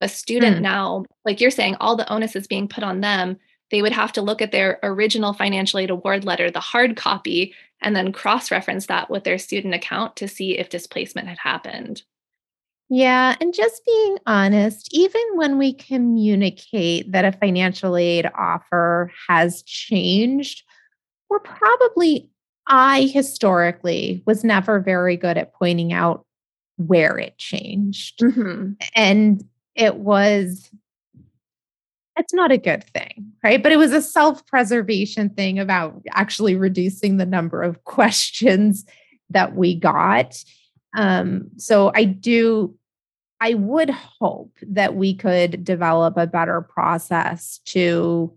A 0.00 0.08
student 0.08 0.56
hmm. 0.56 0.62
now, 0.62 1.04
like 1.24 1.40
you're 1.40 1.50
saying, 1.50 1.76
all 1.80 1.96
the 1.96 2.10
onus 2.10 2.36
is 2.36 2.46
being 2.46 2.68
put 2.68 2.84
on 2.84 3.00
them. 3.00 3.36
They 3.70 3.82
would 3.82 3.92
have 3.92 4.12
to 4.12 4.22
look 4.22 4.42
at 4.42 4.52
their 4.52 4.78
original 4.82 5.32
financial 5.32 5.78
aid 5.78 5.90
award 5.90 6.24
letter, 6.24 6.50
the 6.50 6.60
hard 6.60 6.96
copy, 6.96 7.54
and 7.82 7.94
then 7.94 8.12
cross 8.12 8.50
reference 8.50 8.86
that 8.86 9.10
with 9.10 9.24
their 9.24 9.38
student 9.38 9.74
account 9.74 10.16
to 10.16 10.28
see 10.28 10.58
if 10.58 10.68
displacement 10.68 11.28
had 11.28 11.38
happened. 11.38 12.02
Yeah. 12.88 13.36
And 13.40 13.54
just 13.54 13.84
being 13.86 14.18
honest, 14.26 14.88
even 14.92 15.22
when 15.34 15.58
we 15.58 15.72
communicate 15.72 17.12
that 17.12 17.24
a 17.24 17.32
financial 17.32 17.96
aid 17.96 18.28
offer 18.36 19.12
has 19.28 19.62
changed, 19.62 20.64
we're 21.28 21.38
probably, 21.38 22.28
I 22.66 23.02
historically 23.02 24.24
was 24.26 24.42
never 24.42 24.80
very 24.80 25.16
good 25.16 25.38
at 25.38 25.54
pointing 25.54 25.92
out 25.92 26.26
where 26.78 27.16
it 27.16 27.38
changed. 27.38 28.18
Mm-hmm. 28.18 28.72
And 28.96 29.44
it 29.74 29.96
was, 29.96 30.70
it's 32.16 32.34
not 32.34 32.52
a 32.52 32.58
good 32.58 32.84
thing, 32.84 33.32
right? 33.42 33.62
But 33.62 33.72
it 33.72 33.76
was 33.76 33.92
a 33.92 34.02
self 34.02 34.46
preservation 34.46 35.30
thing 35.30 35.58
about 35.58 36.02
actually 36.12 36.56
reducing 36.56 37.16
the 37.16 37.26
number 37.26 37.62
of 37.62 37.84
questions 37.84 38.84
that 39.30 39.54
we 39.54 39.74
got. 39.74 40.42
Um, 40.96 41.50
so 41.56 41.92
I 41.94 42.04
do 42.04 42.76
I 43.40 43.54
would 43.54 43.90
hope 43.90 44.52
that 44.62 44.94
we 44.94 45.14
could 45.14 45.64
develop 45.64 46.16
a 46.16 46.26
better 46.26 46.60
process 46.60 47.60
to 47.66 48.36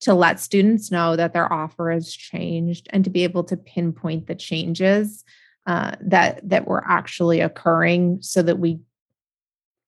to 0.00 0.12
let 0.12 0.38
students 0.38 0.90
know 0.90 1.16
that 1.16 1.32
their 1.32 1.50
offer 1.50 1.90
has 1.90 2.12
changed 2.12 2.86
and 2.90 3.02
to 3.04 3.10
be 3.10 3.24
able 3.24 3.44
to 3.44 3.56
pinpoint 3.56 4.26
the 4.26 4.34
changes 4.34 5.24
uh, 5.66 5.92
that 6.00 6.40
that 6.48 6.66
were 6.66 6.84
actually 6.86 7.40
occurring 7.40 8.18
so 8.20 8.42
that 8.42 8.58
we 8.58 8.80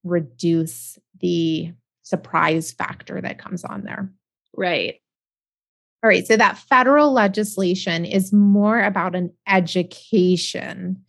reduce 0.09 0.99
the 1.21 1.73
surprise 2.03 2.73
factor 2.73 3.21
that 3.21 3.39
comes 3.39 3.65
on 3.65 3.85
there. 3.85 4.11
Right. 4.57 5.01
All 6.03 6.09
right. 6.09 6.27
So 6.27 6.37
that 6.37 6.59
federal 6.59 7.13
legislation 7.13 8.05
is 8.05 8.33
more 8.33 8.81
about 8.81 9.15
an 9.15 9.33
education 9.47 11.05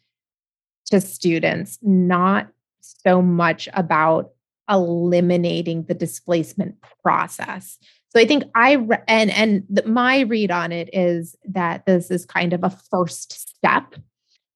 to 0.87 0.99
students, 0.99 1.77
not 1.81 2.49
so 2.81 3.21
much 3.21 3.69
about 3.73 4.31
eliminating 4.69 5.83
the 5.83 5.93
displacement 5.93 6.75
process. 7.03 7.77
So 8.09 8.19
I 8.19 8.25
think 8.25 8.43
I 8.55 8.73
re- 8.73 9.03
and 9.07 9.29
and 9.31 9.63
the, 9.69 9.85
my 9.85 10.21
read 10.21 10.51
on 10.51 10.71
it 10.71 10.89
is 10.93 11.35
that 11.45 11.85
this 11.85 12.09
is 12.09 12.25
kind 12.25 12.53
of 12.53 12.63
a 12.63 12.69
first 12.69 13.33
step 13.33 13.95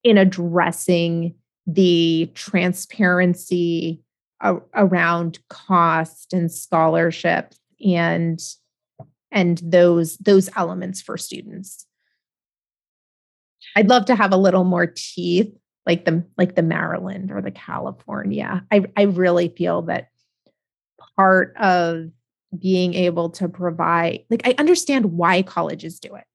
in 0.04 0.18
addressing 0.18 1.36
the 1.68 2.30
transparency 2.34 4.03
around 4.44 5.40
cost 5.50 6.34
and 6.34 6.52
scholarship 6.52 7.54
and 7.86 8.42
and 9.32 9.58
those 9.64 10.18
those 10.18 10.50
elements 10.56 11.02
for 11.02 11.18
students. 11.18 11.86
I'd 13.76 13.90
love 13.90 14.06
to 14.06 14.16
have 14.16 14.32
a 14.32 14.38
little 14.38 14.64
more 14.64 14.88
teeth 14.88 15.52
like 15.86 16.06
the 16.06 16.24
like 16.38 16.56
the 16.56 16.62
Maryland 16.62 17.32
or 17.32 17.42
the 17.42 17.52
California. 17.52 18.66
I 18.72 18.86
I 18.96 19.04
really 19.04 19.50
feel 19.50 19.84
that 19.84 20.10
part 21.16 21.56
of 21.58 22.10
being 22.58 22.94
able 22.94 23.30
to 23.32 23.50
provide 23.50 24.26
like 24.30 24.48
I 24.48 24.56
understand 24.58 25.06
why 25.06 25.42
colleges 25.42 26.00
do 26.00 26.16
it. 26.16 26.26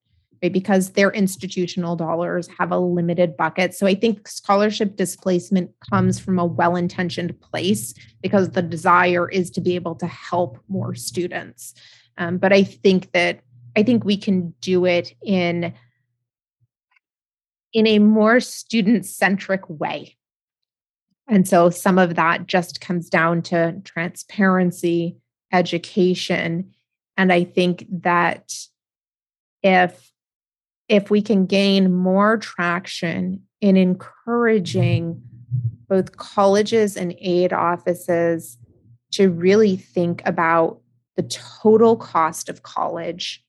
Right? 0.43 0.53
Because 0.53 0.93
their 0.93 1.11
institutional 1.11 1.97
dollars 1.97 2.49
have 2.59 2.71
a 2.71 2.79
limited 2.79 3.37
bucket. 3.37 3.75
So 3.75 3.87
I 3.87 3.95
think 3.95 4.29
scholarship 4.29 4.97
displacement 4.97 5.71
comes 5.91 6.21
from 6.21 6.39
a 6.39 6.47
well-intentioned 6.47 7.41
place 7.41 7.93
because 8.23 8.51
the 8.51 8.63
desire 8.63 9.29
is 9.29 9.51
to 9.53 9.61
be 9.61 9.75
able 9.75 9.97
to 9.97 10.07
help 10.07 10.59
more 10.69 10.95
students. 10.95 11.75
Um, 12.19 12.39
but 12.39 12.53
I 12.53 12.63
think 12.63 13.13
that 13.13 13.41
I 13.77 13.83
think 13.83 14.05
we 14.05 14.17
can 14.17 14.55
do 14.61 14.85
it 14.85 15.15
in 15.25 15.73
in 17.73 17.87
a 17.87 17.99
more 17.99 18.41
student 18.41 19.07
centric 19.07 19.69
way. 19.69 20.17
And 21.29 21.47
so 21.47 21.69
some 21.69 21.99
of 21.99 22.15
that 22.15 22.47
just 22.47 22.81
comes 22.81 23.11
down 23.11 23.43
to 23.43 23.81
transparency, 23.85 25.19
education. 25.53 26.73
And 27.17 27.33
I 27.33 27.45
think 27.45 27.87
that 28.03 28.55
if 29.63 30.11
if 30.89 31.11
we 31.11 31.21
can 31.21 31.47
gain 31.47 31.93
more 31.93 32.37
traction 32.39 33.43
in 33.61 33.77
encouraging 33.77 35.23
both 35.89 36.17
colleges 36.17 36.97
and 36.97 37.15
aid 37.19 37.53
offices 37.53 38.59
to 39.13 39.31
really 39.31 39.77
think 39.77 40.23
about 40.27 40.81
the 41.17 41.23
total 41.25 41.97
cost 41.97 42.49
of 42.49 42.63
college 42.63 43.45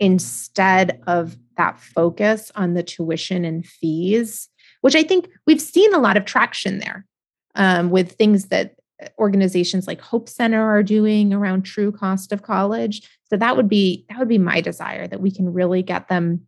instead 0.00 1.00
of 1.06 1.36
that 1.56 1.78
focus 1.78 2.50
on 2.54 2.74
the 2.74 2.82
tuition 2.82 3.44
and 3.44 3.66
fees, 3.66 4.48
which 4.80 4.96
I 4.96 5.02
think 5.02 5.28
we've 5.46 5.60
seen 5.60 5.92
a 5.94 6.00
lot 6.00 6.16
of 6.16 6.24
traction 6.24 6.78
there 6.78 7.06
um, 7.54 7.90
with 7.90 8.12
things 8.12 8.46
that 8.46 8.76
organizations 9.18 9.86
like 9.86 10.00
Hope 10.00 10.28
Center 10.28 10.62
are 10.62 10.82
doing 10.82 11.32
around 11.32 11.62
true 11.62 11.92
cost 11.92 12.32
of 12.32 12.42
college. 12.42 13.08
So 13.28 13.36
that 13.36 13.56
would 13.56 13.68
be 13.68 14.06
that 14.08 14.18
would 14.18 14.28
be 14.28 14.38
my 14.38 14.60
desire 14.60 15.06
that 15.06 15.20
we 15.20 15.30
can 15.30 15.52
really 15.52 15.82
get 15.82 16.08
them 16.08 16.46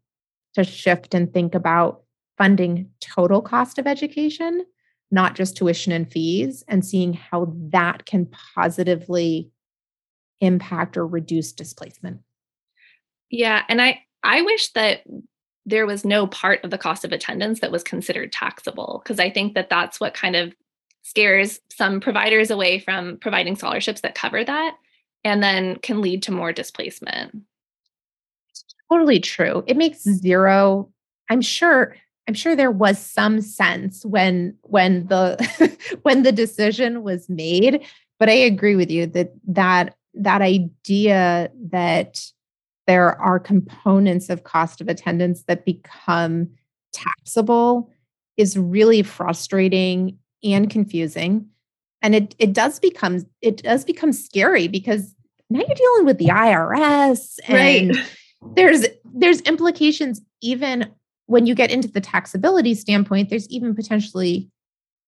to 0.55 0.64
shift 0.64 1.14
and 1.14 1.33
think 1.33 1.55
about 1.55 2.03
funding 2.38 2.90
total 3.01 3.40
cost 3.40 3.79
of 3.79 3.87
education, 3.87 4.64
not 5.11 5.35
just 5.35 5.57
tuition 5.57 5.93
and 5.93 6.11
fees, 6.11 6.64
and 6.69 6.85
seeing 6.85 7.12
how 7.12 7.53
that 7.71 8.07
can 8.07 8.27
positively 8.55 9.51
impact 10.40 10.97
or 10.97 11.07
reduce 11.07 11.53
displacement. 11.53 12.21
Yeah, 13.31 13.62
and 13.69 13.81
I 13.81 14.03
I 14.23 14.43
wish 14.43 14.73
that 14.73 15.03
there 15.67 15.87
was 15.87 16.05
no 16.05 16.27
part 16.27 16.62
of 16.62 16.71
the 16.71 16.79
cost 16.79 17.05
of 17.05 17.12
attendance 17.12 17.61
that 17.61 17.73
was 17.73 17.83
considered 17.83 18.33
taxable 18.33 19.01
because 19.03 19.19
I 19.19 19.31
think 19.31 19.55
that 19.55 19.71
that's 19.71 19.99
what 19.99 20.14
kind 20.14 20.37
of 20.37 20.55
scares 21.03 21.61
some 21.71 22.01
providers 22.01 22.51
away 22.51 22.79
from 22.79 23.19
providing 23.19 23.57
scholarships 23.57 24.01
that 24.03 24.14
cover 24.14 24.45
that 24.45 24.77
and 25.23 25.43
then 25.43 25.77
can 25.77 26.01
lead 26.01 26.23
to 26.25 26.33
more 26.33 26.53
displacement. 26.53 27.43
Totally 28.95 29.19
true. 29.19 29.65
It 29.67 29.77
makes 29.77 30.05
mm. 30.05 30.13
zero 30.15 30.91
I'm 31.31 31.41
sure 31.41 31.97
I'm 32.29 32.35
sure 32.35 32.55
there 32.55 32.71
was 32.71 32.99
some 32.99 33.41
sense 33.41 34.05
when 34.05 34.57
when 34.63 35.07
the 35.09 35.79
when 36.03 36.23
the 36.23 36.33
decision 36.33 37.03
was 37.03 37.29
made, 37.29 37.85
but 38.19 38.29
I 38.29 38.33
agree 38.33 38.77
with 38.77 38.91
you 38.91 39.07
that 39.09 39.33
that 39.49 39.97
that 40.15 40.43
idea 40.43 41.51
that 41.71 42.21
there 42.87 43.21
are 43.21 43.41
components 43.41 44.31
of 44.31 44.45
cost 44.45 44.81
of 44.81 44.89
attendance 44.89 45.43
that 45.45 45.65
become 45.65 46.51
taxable 46.93 47.91
is 48.37 48.57
really 48.57 49.03
frustrating 49.03 50.19
and 50.45 50.71
confusing 50.71 51.49
and 52.01 52.15
it 52.15 52.35
it 52.39 52.53
does 52.53 52.79
become 52.79 53.27
it 53.41 53.63
does 53.63 53.85
become 53.85 54.13
scary 54.13 54.69
because 54.69 55.15
now 55.51 55.61
you're 55.67 55.75
dealing 55.75 56.07
with 56.07 56.19
the 56.19 56.27
IRS 56.27 57.39
and 57.49 57.97
right. 57.97 58.07
there's 58.55 58.87
there's 59.15 59.41
implications 59.43 60.21
even 60.43 60.91
when 61.27 61.47
you 61.47 61.55
get 61.55 61.71
into 61.71 61.89
the 61.89 62.01
taxability 62.01 62.77
standpoint 62.77 63.31
there's 63.31 63.49
even 63.49 63.75
potentially 63.75 64.51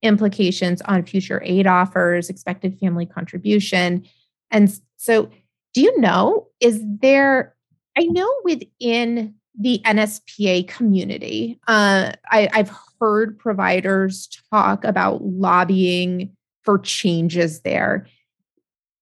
implications 0.03 0.81
on 0.83 1.03
future 1.03 1.41
aid 1.43 1.65
offers 1.67 2.29
expected 2.29 2.77
family 2.79 3.05
contribution 3.05 4.05
and 4.51 4.79
so 4.97 5.29
do 5.73 5.81
you 5.81 5.99
know 5.99 6.47
is 6.59 6.81
there 7.01 7.55
I 7.97 8.03
know 8.03 8.31
within 8.43 9.33
the 9.59 9.81
NSPA 9.83 10.67
community, 10.67 11.59
uh, 11.67 12.11
I, 12.29 12.47
I've 12.53 12.71
heard 12.99 13.39
providers 13.39 14.29
talk 14.51 14.83
about 14.83 15.23
lobbying 15.23 16.35
for 16.63 16.77
changes 16.77 17.61
there. 17.61 18.07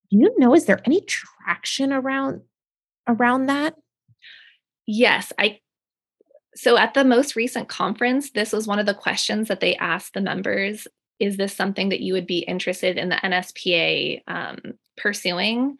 Do 0.09 0.17
you 0.17 0.33
know 0.37 0.55
is 0.55 0.65
there 0.65 0.81
any 0.85 1.01
traction 1.01 1.91
around 1.91 2.41
around 3.07 3.47
that? 3.47 3.75
Yes, 4.87 5.33
I 5.37 5.59
so 6.55 6.77
at 6.77 6.93
the 6.93 7.03
most 7.03 7.35
recent 7.35 7.67
conference, 7.67 8.31
this 8.31 8.53
was 8.53 8.65
one 8.65 8.79
of 8.79 8.85
the 8.85 8.93
questions 8.93 9.49
that 9.49 9.59
they 9.59 9.75
asked 9.75 10.13
the 10.13 10.21
members. 10.21 10.87
Is 11.19 11.35
this 11.37 11.53
something 11.53 11.89
that 11.89 11.99
you 11.99 12.13
would 12.13 12.27
be 12.27 12.39
interested 12.39 12.97
in 12.97 13.09
the 13.09 13.15
NSPA 13.15 14.21
um, 14.27 14.59
pursuing? 14.95 15.77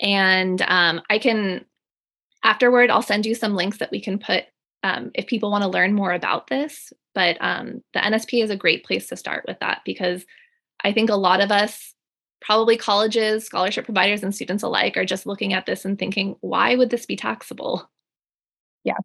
And 0.00 0.62
um, 0.62 1.02
I 1.10 1.18
can 1.18 1.66
afterward, 2.44 2.90
I'll 2.90 3.02
send 3.02 3.26
you 3.26 3.34
some 3.34 3.54
links 3.54 3.78
that 3.78 3.90
we 3.90 4.00
can 4.00 4.18
put 4.18 4.44
um, 4.82 5.10
if 5.14 5.26
people 5.26 5.50
want 5.50 5.62
to 5.62 5.68
learn 5.68 5.92
more 5.94 6.12
about 6.12 6.46
this. 6.46 6.92
But 7.14 7.36
um, 7.40 7.82
the 7.92 8.00
NSP 8.00 8.42
is 8.42 8.50
a 8.50 8.56
great 8.56 8.84
place 8.84 9.08
to 9.08 9.16
start 9.16 9.44
with 9.48 9.58
that 9.60 9.82
because 9.84 10.24
I 10.84 10.92
think 10.92 11.10
a 11.10 11.16
lot 11.16 11.40
of 11.40 11.50
us, 11.50 11.94
probably 12.40 12.76
colleges, 12.76 13.44
scholarship 13.44 13.86
providers, 13.86 14.22
and 14.22 14.34
students 14.34 14.62
alike, 14.62 14.96
are 14.96 15.04
just 15.04 15.26
looking 15.26 15.52
at 15.54 15.66
this 15.66 15.84
and 15.84 15.98
thinking, 15.98 16.36
why 16.40 16.76
would 16.76 16.90
this 16.90 17.06
be 17.06 17.16
taxable? 17.16 17.90
Yeah. 18.86 18.98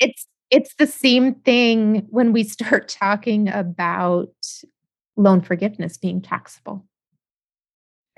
It's 0.00 0.26
it's 0.50 0.74
the 0.76 0.86
same 0.86 1.34
thing 1.34 2.06
when 2.10 2.32
we 2.32 2.42
start 2.44 2.88
talking 3.00 3.48
about 3.48 4.34
loan 5.16 5.40
forgiveness 5.40 5.96
being 5.96 6.20
taxable 6.20 6.84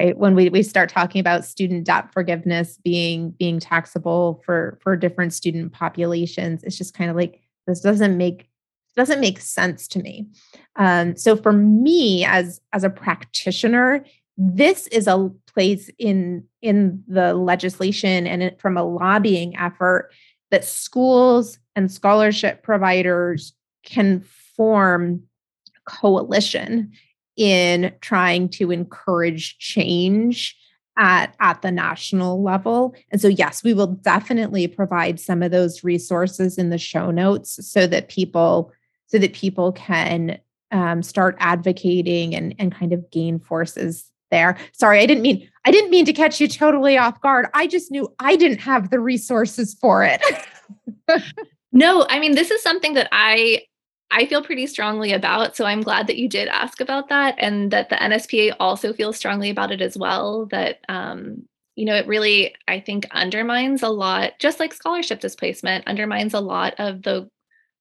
right 0.01 0.17
when 0.17 0.35
we, 0.35 0.49
we 0.49 0.63
start 0.63 0.89
talking 0.89 1.21
about 1.21 1.45
student 1.45 1.85
debt 1.85 2.11
forgiveness 2.11 2.79
being 2.83 3.33
being 3.33 3.61
taxable 3.61 4.41
for 4.47 4.79
for 4.83 4.97
different 4.97 5.35
student 5.35 5.75
populations 5.75 6.63
it's 6.63 6.79
just 6.79 6.95
kind 6.95 7.11
of 7.11 7.17
like 7.17 7.43
this 7.67 7.81
doesn't 7.81 8.17
make 8.17 8.49
doesn't 8.97 9.21
make 9.21 9.41
sense 9.41 9.87
to 9.89 9.99
me. 10.01 10.27
Um, 10.77 11.17
so 11.17 11.37
for 11.37 11.53
me 11.53 12.25
as 12.25 12.61
as 12.73 12.83
a 12.83 12.91
practitioner, 12.91 14.05
this 14.37 14.87
is 14.89 15.07
a 15.07 15.31
place 15.53 15.91
in 15.99 16.45
in 16.61 17.03
the 17.09 17.35
legislation 17.35 18.27
and 18.27 18.43
it, 18.43 18.61
from 18.61 18.77
a 18.77 18.85
lobbying 18.85 19.57
effort 19.57 20.11
that 20.51 20.65
schools 20.65 21.59
and 21.75 21.91
scholarship 21.91 22.63
providers 22.63 23.55
can 23.85 24.23
form 24.57 25.23
coalition 25.87 26.93
in 27.37 27.93
trying 28.01 28.49
to 28.49 28.71
encourage 28.71 29.59
change 29.59 30.57
at, 30.99 31.35
at 31.41 31.61
the 31.61 31.71
national 31.71 32.43
level. 32.43 32.95
And 33.11 33.21
so, 33.21 33.29
yes, 33.29 33.63
we 33.63 33.75
will 33.75 33.89
definitely 33.89 34.67
provide 34.67 35.21
some 35.21 35.43
of 35.43 35.51
those 35.51 35.85
resources 35.85 36.57
in 36.57 36.71
the 36.71 36.79
show 36.79 37.11
notes 37.11 37.59
so 37.67 37.87
that 37.87 38.09
people 38.09 38.73
so 39.09 39.19
that 39.19 39.35
people 39.35 39.71
can 39.71 40.41
um, 40.73 41.01
start 41.01 41.37
advocating 41.39 42.35
and, 42.35 42.57
and 42.59 42.75
kind 42.75 42.93
of 42.93 43.09
gain 43.13 43.39
forces 43.39 44.11
there. 44.31 44.59
Sorry, 44.73 45.01
I 45.01 45.07
didn't 45.07 45.23
mean 45.23 45.49
I 45.65 45.71
didn't 45.71 45.91
mean 45.91 46.05
to 46.07 46.13
catch 46.13 46.41
you 46.41 46.49
totally 46.49 46.97
off 46.97 47.21
guard. 47.21 47.47
I 47.55 47.67
just 47.67 47.91
knew 47.91 48.13
I 48.19 48.37
didn't 48.37 48.59
have 48.59 48.91
the 48.91 49.01
resources 49.01 49.75
for 49.75 50.05
it. 50.05 50.23
no, 51.73 52.07
I 52.09 52.19
mean 52.19 52.35
this 52.35 52.51
is 52.51 52.63
something 52.63 52.95
that 52.95 53.09
I 53.13 53.63
I 54.11 54.27
feel 54.27 54.43
pretty 54.43 54.67
strongly 54.67 55.13
about. 55.13 55.57
So 55.57 55.65
I'm 55.65 55.83
glad 55.83 56.07
that 56.07 56.17
you 56.17 56.29
did 56.29 56.49
ask 56.49 56.81
about 56.81 57.09
that 57.09 57.35
and 57.39 57.71
that 57.73 57.89
the 57.89 57.97
NSPA 57.97 58.55
also 58.61 58.93
feels 58.93 59.17
strongly 59.17 59.51
about 59.51 59.73
it 59.73 59.81
as 59.81 59.99
well. 59.99 60.47
That, 60.47 60.79
um, 60.89 61.43
you 61.75 61.85
know, 61.85 61.95
it 61.95 62.07
really, 62.07 62.55
I 62.69 62.81
think, 62.81 63.07
undermines 63.11 63.83
a 63.83 63.89
lot, 63.89 64.39
just 64.39 64.61
like 64.61 64.73
scholarship 64.73 65.21
displacement, 65.21 65.87
undermines 65.87 66.35
a 66.35 66.41
lot 66.41 66.75
of 66.79 67.03
the 67.03 67.29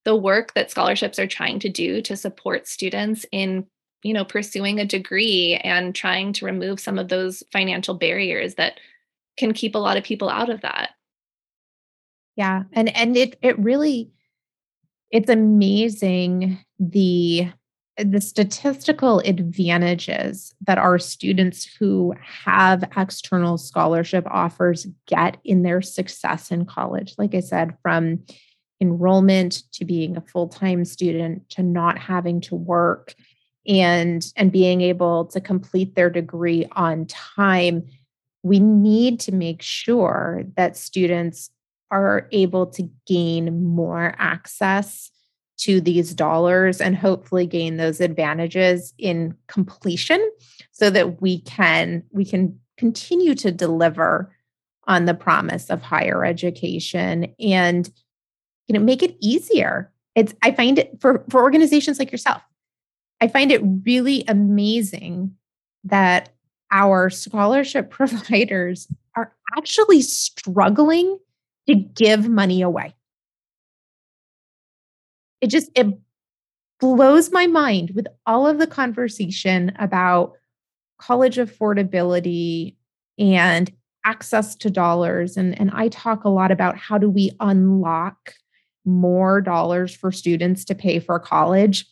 the 0.04 0.16
work 0.16 0.54
that 0.54 0.70
scholarships 0.70 1.18
are 1.18 1.26
trying 1.26 1.58
to 1.58 1.70
do 1.70 2.00
to 2.00 2.16
support 2.16 2.68
students 2.68 3.26
in 3.32 3.66
you 4.04 4.14
know 4.14 4.26
pursuing 4.26 4.80
a 4.80 4.86
degree 4.86 5.56
and 5.64 5.96
trying 5.96 6.34
to 6.34 6.46
remove 6.46 6.80
some 6.80 7.00
of 7.00 7.10
those 7.10 7.44
financial 7.52 7.94
barriers 7.94 8.56
that 8.56 8.80
can 9.38 9.54
keep 9.54 9.76
a 9.76 9.80
lot 9.80 9.98
of 9.98 10.04
people 10.04 10.30
out 10.30 10.50
of 10.50 10.62
that. 10.62 10.92
Yeah 12.36 12.64
and 12.74 12.96
and 12.96 13.18
it 13.18 13.38
it 13.42 13.58
really 13.60 14.12
it's 15.12 15.30
amazing 15.30 16.60
the 16.80 17.50
the 17.98 18.20
statistical 18.20 19.20
advantages 19.20 20.54
that 20.68 20.78
our 20.78 21.00
students 21.00 21.66
who 21.80 22.14
have 22.22 22.84
external 22.98 23.58
scholarship 23.58 24.26
offers 24.30 24.86
get 25.08 25.38
in 25.46 25.64
their 25.64 25.82
success 25.82 26.52
in 26.52 26.66
college. 26.66 27.16
Like 27.18 27.34
i 27.34 27.40
said 27.40 27.78
from 27.82 28.24
enrollment 28.82 29.64
to 29.72 29.86
being 29.86 30.18
a 30.18 30.22
full-time 30.22 30.84
student 30.84 31.50
to 31.50 31.64
not 31.64 31.98
having 31.98 32.42
to 32.42 32.56
work 32.56 33.16
and 33.68 34.32
and 34.36 34.52
being 34.52 34.82
able 34.82 35.26
to 35.26 35.42
complete 35.42 35.96
their 35.96 36.10
degree 36.10 36.66
on 36.74 37.06
time 37.06 37.84
we 38.44 38.60
need 38.60 39.20
to 39.20 39.32
make 39.32 39.64
sure 39.64 40.44
that 40.56 40.78
students 40.78 41.50
are 41.90 42.28
able 42.32 42.68
to 42.68 42.88
gain 43.08 43.64
more 43.64 44.14
access 44.20 45.10
to 45.58 45.82
these 45.82 46.14
dollars 46.14 46.80
and 46.80 46.96
hopefully 46.96 47.48
gain 47.48 47.78
those 47.78 48.02
advantages 48.02 48.94
in 49.00 49.36
completion 49.48 50.24
so 50.72 50.90
that 50.90 51.22
we 51.22 51.40
can 51.42 52.04
we 52.12 52.26
can 52.26 52.60
continue 52.78 53.34
to 53.34 53.52
deliver 53.52 54.32
on 54.86 55.06
the 55.06 55.14
promise 55.14 55.70
of 55.70 55.82
higher 55.82 56.24
education 56.24 57.34
and 57.40 57.90
you 58.68 58.74
know 58.74 58.80
make 58.80 59.02
it 59.02 59.18
easier. 59.22 59.92
It's 60.14 60.34
i 60.44 60.52
find 60.52 60.78
it 60.78 61.00
for 61.00 61.24
for 61.30 61.42
organizations 61.42 62.00
like 62.00 62.12
yourself 62.12 62.42
i 63.22 63.28
find 63.28 63.52
it 63.52 63.62
really 63.86 64.24
amazing 64.28 65.36
that 65.84 66.30
our 66.72 67.10
scholarship 67.10 67.90
providers 67.90 68.88
are 69.16 69.34
actually 69.58 70.02
struggling 70.02 71.18
to 71.68 71.76
give 71.76 72.28
money 72.28 72.62
away. 72.62 72.94
It 75.42 75.48
just 75.48 75.70
it 75.76 75.88
blows 76.80 77.32
my 77.32 77.48
mind 77.48 77.92
with 77.92 78.08
all 78.26 78.48
of 78.48 78.58
the 78.58 78.68
conversation 78.68 79.72
about 79.80 80.34
college 81.00 81.38
affordability 81.38 82.76
and 83.18 83.72
access 84.06 84.56
to 84.56 84.70
dollars 84.70 85.36
and 85.38 85.60
and 85.60 85.72
I 85.72 85.88
talk 85.88 86.26
a 86.26 86.30
lot 86.30 86.52
about 86.52 86.78
how 86.78 86.98
do 86.98 87.10
we 87.10 87.32
unlock 87.40 88.34
more 88.86 89.42
dollars 89.42 89.96
for 89.96 90.12
students 90.12 90.64
to 90.66 90.76
pay 90.76 91.00
for 91.00 91.20
college 91.20 91.86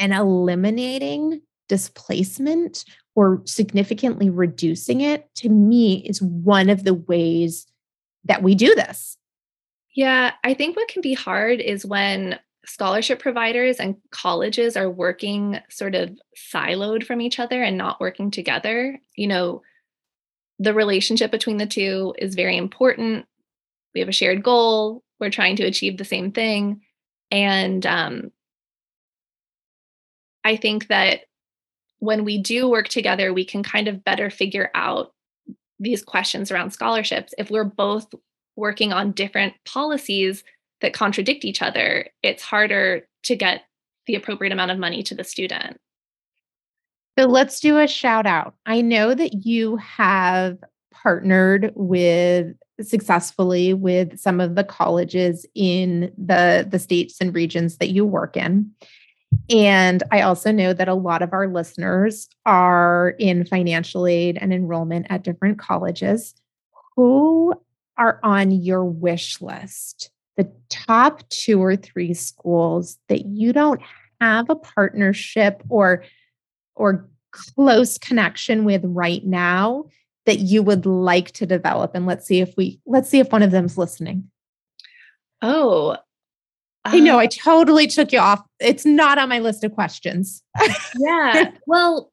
and 0.00 0.12
eliminating 0.12 1.42
displacement 1.68 2.84
or 3.14 3.42
significantly 3.44 4.30
reducing 4.30 5.02
it 5.02 5.32
to 5.36 5.48
me 5.48 6.04
is 6.06 6.20
one 6.20 6.68
of 6.68 6.82
the 6.82 6.94
ways 6.94 7.66
that 8.24 8.42
we 8.42 8.54
do 8.56 8.74
this. 8.74 9.16
Yeah, 9.94 10.32
I 10.42 10.54
think 10.54 10.76
what 10.76 10.88
can 10.88 11.02
be 11.02 11.14
hard 11.14 11.60
is 11.60 11.84
when 11.84 12.38
scholarship 12.64 13.18
providers 13.18 13.76
and 13.76 13.96
colleges 14.10 14.76
are 14.76 14.90
working 14.90 15.60
sort 15.68 15.94
of 15.94 16.18
siloed 16.52 17.04
from 17.04 17.20
each 17.20 17.38
other 17.38 17.62
and 17.62 17.76
not 17.76 18.00
working 18.00 18.30
together. 18.30 18.98
You 19.16 19.26
know, 19.26 19.62
the 20.58 20.74
relationship 20.74 21.30
between 21.30 21.56
the 21.56 21.66
two 21.66 22.14
is 22.18 22.34
very 22.34 22.56
important. 22.56 23.26
We 23.94 24.00
have 24.00 24.08
a 24.08 24.12
shared 24.12 24.42
goal, 24.42 25.02
we're 25.18 25.30
trying 25.30 25.56
to 25.56 25.64
achieve 25.64 25.98
the 25.98 26.04
same 26.04 26.32
thing. 26.32 26.82
And 27.30 27.84
um, 27.86 28.32
I 30.44 30.56
think 30.56 30.88
that 30.88 31.20
when 31.98 32.24
we 32.24 32.38
do 32.38 32.68
work 32.68 32.88
together, 32.88 33.32
we 33.32 33.44
can 33.44 33.62
kind 33.62 33.88
of 33.88 34.04
better 34.04 34.30
figure 34.30 34.70
out 34.74 35.12
these 35.80 36.02
questions 36.02 36.52
around 36.52 36.72
scholarships, 36.72 37.34
if 37.38 37.50
we're 37.50 37.64
both 37.64 38.06
working 38.54 38.92
on 38.92 39.12
different 39.12 39.54
policies 39.64 40.44
that 40.82 40.92
contradict 40.92 41.44
each 41.44 41.62
other, 41.62 42.06
it's 42.22 42.42
harder 42.42 43.06
to 43.24 43.34
get 43.34 43.62
the 44.06 44.14
appropriate 44.14 44.52
amount 44.52 44.70
of 44.70 44.78
money 44.78 45.02
to 45.02 45.14
the 45.14 45.24
student. 45.24 45.78
So 47.18 47.26
let's 47.26 47.60
do 47.60 47.78
a 47.78 47.88
shout 47.88 48.26
out. 48.26 48.54
I 48.66 48.82
know 48.82 49.14
that 49.14 49.44
you 49.44 49.76
have 49.76 50.58
partnered 50.92 51.72
with 51.74 52.54
successfully 52.80 53.74
with 53.74 54.18
some 54.18 54.40
of 54.40 54.54
the 54.54 54.64
colleges 54.64 55.44
in 55.54 56.12
the 56.16 56.66
the 56.68 56.78
states 56.78 57.20
and 57.20 57.34
regions 57.34 57.76
that 57.76 57.90
you 57.90 58.06
work 58.06 58.36
in. 58.36 58.70
And 59.50 60.02
I 60.12 60.22
also 60.22 60.52
know 60.52 60.72
that 60.72 60.88
a 60.88 60.94
lot 60.94 61.22
of 61.22 61.32
our 61.32 61.48
listeners 61.48 62.28
are 62.46 63.16
in 63.18 63.44
financial 63.44 64.06
aid 64.06 64.38
and 64.40 64.52
enrollment 64.52 65.06
at 65.10 65.24
different 65.24 65.58
colleges. 65.58 66.34
Who 66.96 67.54
are 67.98 68.20
on 68.22 68.52
your 68.52 68.84
wish 68.84 69.40
list? 69.40 70.10
The 70.36 70.50
top 70.68 71.28
two 71.30 71.60
or 71.60 71.74
three 71.74 72.14
schools 72.14 72.96
that 73.08 73.26
you 73.26 73.52
don't 73.52 73.80
have 74.20 74.48
a 74.48 74.56
partnership 74.56 75.62
or 75.68 76.04
or 76.76 77.08
close 77.32 77.98
connection 77.98 78.64
with 78.64 78.82
right 78.84 79.24
now 79.24 79.86
that 80.26 80.38
you 80.38 80.62
would 80.62 80.86
like 80.86 81.30
to 81.32 81.46
develop 81.46 81.92
and 81.94 82.06
let's 82.06 82.26
see 82.26 82.40
if 82.40 82.54
we 82.56 82.80
let's 82.86 83.08
see 83.08 83.18
if 83.18 83.30
one 83.30 83.42
of 83.42 83.50
them's 83.50 83.78
listening 83.78 84.28
oh 85.42 85.96
I 86.84 87.00
know 87.00 87.18
I 87.18 87.24
um, 87.24 87.30
totally 87.30 87.86
took 87.86 88.12
you 88.12 88.18
off. 88.18 88.42
It's 88.58 88.86
not 88.86 89.18
on 89.18 89.28
my 89.28 89.38
list 89.38 89.64
of 89.64 89.72
questions. 89.72 90.42
yeah. 90.98 91.52
Well, 91.66 92.10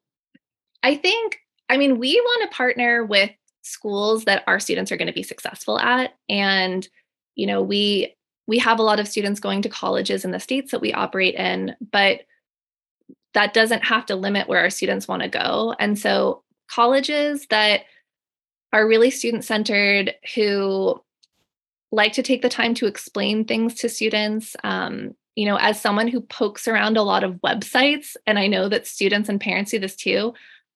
I 0.84 0.95
think, 0.95 1.39
I 1.69 1.77
mean, 1.77 1.97
we 1.97 2.19
want 2.19 2.49
to 2.49 2.56
partner 2.56 3.06
with 3.06 3.32
schools 3.62 4.25
that 4.25 4.43
our 4.47 4.60
students 4.60 4.91
are 4.91 4.97
going 4.97 5.08
to 5.08 5.13
be 5.13 5.23
successful 5.23 5.80
at. 5.80 6.13
And, 6.30 6.88
you 7.36 7.47
know, 7.47 7.62
we, 7.62 8.15
we 8.45 8.58
have 8.60 8.80
a 8.80 8.84
lot 8.84 8.99
of 8.99 9.08
students 9.08 9.39
going 9.39 9.62
to 9.63 9.69
colleges 9.69 10.23
in 10.23 10.32
the 10.32 10.39
states 10.39 10.71
that 10.71 10.82
we 10.82 10.93
operate 10.93 11.36
in, 11.36 11.75
but 11.91 12.21
that 13.34 13.54
doesn't 13.54 13.83
have 13.83 14.06
to 14.08 14.15
limit 14.15 14.48
where 14.48 14.60
our 14.60 14.69
students 14.69 15.08
want 15.08 15.21
to 15.21 15.29
go. 15.29 15.75
And 15.79 15.98
so 15.98 16.44
colleges 16.69 17.48
that 17.50 17.81
are 18.73 18.87
really 18.87 19.10
student 19.10 19.44
centered 19.44 20.13
who 20.35 21.02
like 21.92 22.13
to 22.13 22.23
take 22.23 22.42
the 22.42 22.50
time 22.50 22.73
to 22.75 22.85
explain 22.85 23.46
things 23.46 23.75
to 23.75 23.90
students. 23.90 24.56
Um, 24.63 25.15
you 25.35 25.46
know, 25.46 25.58
as 25.58 25.79
someone 25.79 26.08
who 26.08 26.21
pokes 26.21 26.67
around 26.67 26.98
a 26.98 27.04
lot 27.04 27.23
of 27.23 27.35
websites, 27.35 28.15
and 28.25 28.40
I 28.40 28.48
know 28.48 28.69
that 28.69 28.88
students 28.88 29.29
and 29.29 29.40
parents 29.40 29.71
do 29.71 29.79
this 29.79 29.96
too, 29.96 30.33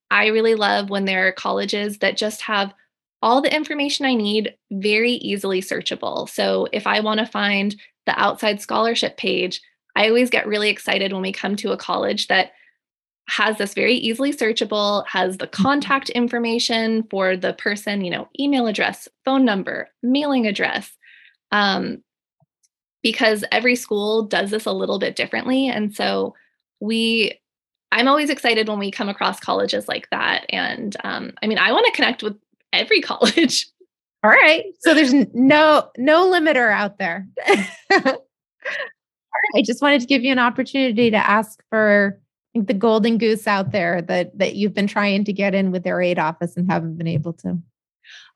I 0.09 0.27
really 0.27 0.55
love 0.55 0.89
when 0.89 1.05
there 1.05 1.27
are 1.27 1.31
colleges 1.31 1.97
that 1.99 2.17
just 2.17 2.41
have 2.41 2.73
all 3.21 3.41
the 3.41 3.53
information 3.53 4.05
I 4.05 4.13
need 4.13 4.55
very 4.71 5.13
easily 5.13 5.61
searchable. 5.61 6.29
So 6.29 6.67
if 6.71 6.87
I 6.87 6.99
want 6.99 7.19
to 7.19 7.25
find 7.25 7.75
the 8.05 8.19
outside 8.19 8.61
scholarship 8.61 9.17
page, 9.17 9.61
I 9.95 10.07
always 10.07 10.29
get 10.29 10.47
really 10.47 10.69
excited 10.69 11.13
when 11.13 11.21
we 11.21 11.31
come 11.31 11.55
to 11.57 11.71
a 11.71 11.77
college 11.77 12.27
that 12.27 12.51
has 13.29 13.57
this 13.57 13.73
very 13.73 13.93
easily 13.93 14.33
searchable, 14.33 15.05
has 15.07 15.37
the 15.37 15.47
mm-hmm. 15.47 15.63
contact 15.63 16.09
information 16.09 17.03
for 17.09 17.37
the 17.37 17.53
person, 17.53 18.03
you 18.03 18.11
know, 18.11 18.27
email 18.39 18.67
address, 18.67 19.07
phone 19.23 19.45
number, 19.45 19.89
mailing 20.03 20.47
address, 20.47 20.91
um, 21.51 22.03
because 23.03 23.43
every 23.51 23.75
school 23.75 24.23
does 24.23 24.51
this 24.51 24.65
a 24.65 24.71
little 24.71 24.99
bit 24.99 25.15
differently. 25.15 25.67
And 25.67 25.95
so 25.95 26.35
we, 26.79 27.39
I'm 27.91 28.07
always 28.07 28.29
excited 28.29 28.67
when 28.67 28.79
we 28.79 28.91
come 28.91 29.09
across 29.09 29.39
colleges 29.39 29.87
like 29.87 30.09
that. 30.11 30.45
And 30.49 30.95
um, 31.03 31.33
I 31.41 31.47
mean, 31.47 31.57
I 31.57 31.71
want 31.71 31.85
to 31.87 31.91
connect 31.93 32.23
with 32.23 32.37
every 32.71 33.01
college. 33.01 33.67
All 34.23 34.29
right. 34.29 34.65
So 34.81 34.93
there's 34.93 35.13
no 35.33 35.89
no 35.97 36.31
limiter 36.31 36.71
out 36.71 36.99
there. 36.99 37.27
I 39.55 39.61
just 39.63 39.81
wanted 39.81 40.01
to 40.01 40.07
give 40.07 40.23
you 40.23 40.31
an 40.31 40.39
opportunity 40.39 41.09
to 41.09 41.17
ask 41.17 41.59
for 41.69 42.19
the 42.53 42.73
golden 42.73 43.17
goose 43.17 43.47
out 43.47 43.71
there 43.71 44.01
that 44.03 44.37
that 44.37 44.55
you've 44.55 44.73
been 44.73 44.87
trying 44.87 45.23
to 45.25 45.33
get 45.33 45.55
in 45.55 45.71
with 45.71 45.83
their 45.83 46.01
aid 46.01 46.19
office 46.19 46.55
and 46.55 46.69
haven't 46.69 46.97
been 46.97 47.07
able 47.07 47.33
to. 47.33 47.57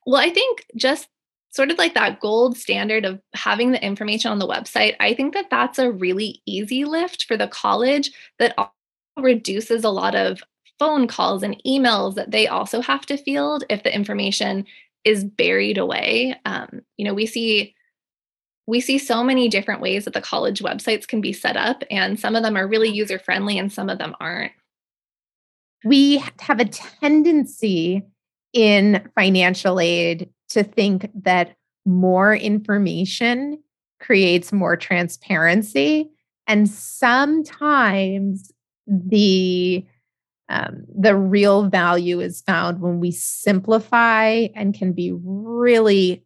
Well, 0.06 0.22
I 0.22 0.30
think 0.30 0.66
just 0.76 1.08
sort 1.56 1.72
of 1.72 1.78
like 1.78 1.94
that 1.94 2.20
gold 2.20 2.58
standard 2.58 3.06
of 3.06 3.22
having 3.34 3.72
the 3.72 3.84
information 3.84 4.30
on 4.30 4.40
the 4.40 4.48
website, 4.48 4.96
I 5.00 5.14
think 5.14 5.34
that 5.34 5.50
that's 5.50 5.80
a 5.80 5.92
really 5.92 6.42
easy 6.46 6.84
lift 6.84 7.24
for 7.24 7.38
the 7.38 7.48
college 7.48 8.12
that 8.40 8.56
reduces 9.18 9.86
a 9.86 9.90
lot 9.90 10.16
of 10.16 10.44
phone 10.80 11.08
calls 11.08 11.44
and 11.44 11.62
emails 11.66 12.16
that 12.16 12.32
they 12.32 12.48
also 12.48 12.82
have 12.82 13.06
to 13.06 13.16
field 13.16 13.64
if 13.70 13.84
the 13.84 13.96
information 13.96 14.66
is 15.06 15.24
buried 15.24 15.78
away. 15.78 16.36
Um, 16.44 16.82
you 16.98 17.06
know, 17.06 17.14
we 17.14 17.26
see 17.26 17.74
we 18.68 18.82
see 18.82 18.98
so 18.98 19.24
many 19.24 19.48
different 19.48 19.80
ways 19.80 20.06
that 20.06 20.16
the 20.16 20.22
college 20.22 20.60
websites 20.60 21.08
can 21.08 21.22
be 21.22 21.32
set 21.32 21.56
up, 21.56 21.84
and 21.92 22.20
some 22.20 22.36
of 22.36 22.44
them 22.44 22.58
are 22.58 22.68
really 22.68 22.90
user 22.90 23.20
friendly 23.20 23.60
and 23.60 23.72
some 23.72 23.90
of 23.90 24.00
them 24.00 24.16
aren't. 24.20 24.52
We 25.86 26.24
have 26.42 26.60
a 26.60 26.66
tendency 26.66 28.04
in 28.54 29.08
financial 29.16 29.80
aid 29.80 30.30
to 30.56 30.64
think 30.64 31.10
that 31.24 31.56
more 31.86 32.34
information 32.34 33.62
creates 34.00 34.52
more 34.52 34.76
transparency. 34.76 36.10
And 36.48 36.70
sometimes 36.70 38.52
the 38.88 39.86
um, 40.48 40.86
the 40.96 41.16
real 41.16 41.70
value 41.70 42.20
is 42.20 42.42
found 42.42 42.80
when 42.80 43.00
we 43.00 43.10
simplify 43.12 44.48
and 44.56 44.76
can 44.76 44.94
be 44.94 45.12
really 45.12 46.24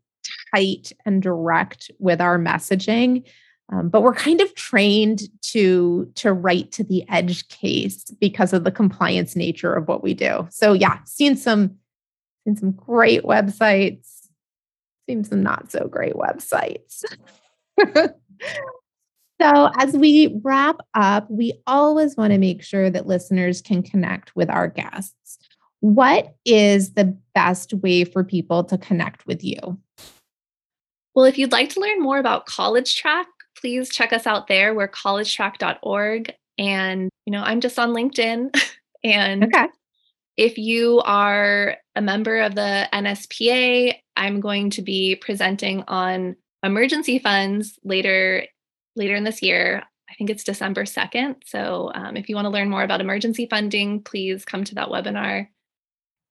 tight 0.53 0.91
and 1.05 1.21
direct 1.21 1.89
with 1.99 2.19
our 2.19 2.37
messaging 2.37 3.23
um, 3.71 3.87
but 3.87 4.01
we're 4.01 4.13
kind 4.13 4.41
of 4.41 4.53
trained 4.55 5.21
to 5.43 6.11
to 6.15 6.33
write 6.33 6.73
to 6.73 6.83
the 6.83 7.07
edge 7.07 7.47
case 7.47 8.03
because 8.19 8.51
of 8.51 8.65
the 8.65 8.71
compliance 8.71 9.37
nature 9.37 9.73
of 9.73 9.87
what 9.87 10.03
we 10.03 10.13
do 10.13 10.45
so 10.51 10.73
yeah 10.73 10.99
seen 11.05 11.37
some 11.37 11.77
seen 12.43 12.57
some 12.57 12.71
great 12.71 13.23
websites 13.23 14.18
seen 15.09 15.23
some 15.23 15.41
not 15.41 15.71
so 15.71 15.87
great 15.87 16.13
websites 16.13 17.03
So, 19.41 19.69
as 19.77 19.93
we 19.93 20.37
wrap 20.43 20.81
up, 20.95 21.29
we 21.31 21.53
always 21.65 22.17
want 22.17 22.33
to 22.33 22.37
make 22.37 22.61
sure 22.61 22.89
that 22.89 23.07
listeners 23.07 23.61
can 23.61 23.81
connect 23.81 24.35
with 24.35 24.49
our 24.49 24.67
guests. 24.67 25.39
What 25.79 26.35
is 26.43 26.95
the 26.95 27.17
best 27.33 27.73
way 27.75 28.03
for 28.03 28.25
people 28.25 28.65
to 28.65 28.77
connect 28.77 29.25
with 29.25 29.41
you? 29.41 29.79
Well, 31.15 31.23
if 31.23 31.37
you'd 31.37 31.53
like 31.53 31.69
to 31.69 31.79
learn 31.79 32.01
more 32.01 32.19
about 32.19 32.47
College 32.47 32.97
Track, 32.97 33.27
please 33.57 33.87
check 33.87 34.11
us 34.11 34.27
out 34.27 34.47
there. 34.47 34.73
We're 34.73 34.89
collegetrack.org. 34.89 36.33
And, 36.57 37.09
you 37.25 37.31
know, 37.31 37.41
I'm 37.41 37.61
just 37.61 37.79
on 37.79 37.93
LinkedIn. 37.93 38.53
and 39.05 39.45
okay. 39.45 39.67
If 40.39 40.57
you 40.57 41.01
are 41.01 41.75
a 41.97 42.01
member 42.01 42.39
of 42.39 42.55
the 42.55 42.87
NSPA, 42.93 43.93
I'm 44.15 44.39
going 44.39 44.69
to 44.69 44.81
be 44.81 45.17
presenting 45.17 45.83
on 45.85 46.37
emergency 46.63 47.19
funds 47.19 47.77
later 47.83 48.45
later 48.95 49.15
in 49.15 49.25
this 49.25 49.41
year. 49.41 49.83
I 50.09 50.13
think 50.15 50.29
it's 50.29 50.45
December 50.45 50.85
2nd. 50.85 51.35
So 51.45 51.91
um, 51.93 52.15
if 52.15 52.29
you 52.29 52.35
want 52.35 52.45
to 52.45 52.51
learn 52.51 52.69
more 52.69 52.83
about 52.83 53.01
emergency 53.01 53.47
funding, 53.49 54.01
please 54.01 54.45
come 54.45 54.63
to 54.63 54.75
that 54.75 54.87
webinar. 54.87 55.49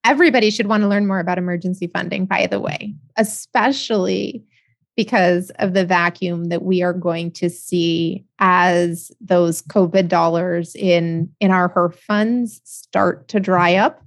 Everybody 0.05 0.51
should 0.51 0.69
want 0.69 0.83
to 0.85 0.89
learn 0.89 1.07
more 1.07 1.21
about 1.21 1.37
emergency 1.37 1.87
funding, 1.87 2.25
by 2.25 2.47
the 2.47 2.61
way, 2.61 2.95
especially 3.19 4.43
because 4.99 5.51
of 5.61 5.75
the 5.75 5.87
vacuum 5.87 6.47
that 6.47 6.65
we 6.65 6.83
are 6.83 6.93
going 6.93 7.31
to 7.31 7.49
see 7.49 8.25
as 8.41 9.13
those 9.21 9.63
COVID 9.63 10.09
dollars 10.09 10.75
in, 10.75 11.31
in 11.39 11.53
our 11.53 11.73
HEERF 11.73 11.95
funds 11.95 12.61
start 12.65 13.29
to 13.29 13.39
dry 13.39 13.77
up. 13.77 14.03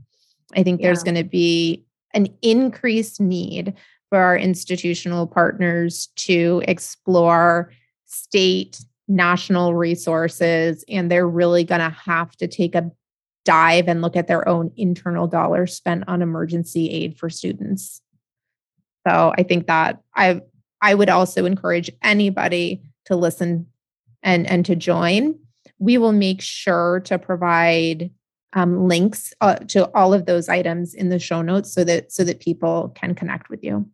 I 0.53 0.63
think 0.63 0.81
yeah. 0.81 0.87
there's 0.87 1.03
going 1.03 1.15
to 1.15 1.23
be 1.23 1.85
an 2.13 2.27
increased 2.41 3.21
need 3.21 3.73
for 4.09 4.17
our 4.17 4.37
institutional 4.37 5.27
partners 5.27 6.09
to 6.17 6.61
explore 6.67 7.71
state, 8.05 8.83
national 9.07 9.73
resources, 9.73 10.83
and 10.89 11.09
they're 11.09 11.25
really 11.25 11.63
going 11.63 11.79
to 11.79 11.95
have 12.03 12.35
to 12.35 12.49
take 12.49 12.75
a 12.75 12.91
dive 13.45 13.87
and 13.87 14.01
look 14.01 14.17
at 14.17 14.27
their 14.27 14.45
own 14.45 14.73
internal 14.75 15.25
dollars 15.25 15.73
spent 15.73 16.03
on 16.09 16.21
emergency 16.21 16.89
aid 16.89 17.17
for 17.17 17.29
students. 17.29 18.01
So 19.07 19.33
I 19.37 19.43
think 19.43 19.67
that 19.67 20.01
I 20.15 20.41
I 20.81 20.95
would 20.95 21.09
also 21.09 21.45
encourage 21.45 21.91
anybody 22.01 22.81
to 23.05 23.15
listen 23.15 23.67
and 24.23 24.49
and 24.49 24.65
to 24.65 24.75
join. 24.75 25.39
We 25.79 25.97
will 25.97 26.11
make 26.11 26.41
sure 26.41 27.01
to 27.05 27.17
provide 27.17 28.11
um, 28.53 28.87
links 28.87 29.33
uh, 29.41 29.55
to 29.55 29.91
all 29.93 30.13
of 30.13 30.25
those 30.25 30.49
items 30.49 30.93
in 30.93 31.09
the 31.09 31.19
show 31.19 31.41
notes 31.41 31.73
so 31.73 31.83
that 31.83 32.11
so 32.11 32.23
that 32.23 32.39
people 32.39 32.91
can 32.95 33.15
connect 33.15 33.49
with 33.49 33.63
you. 33.63 33.87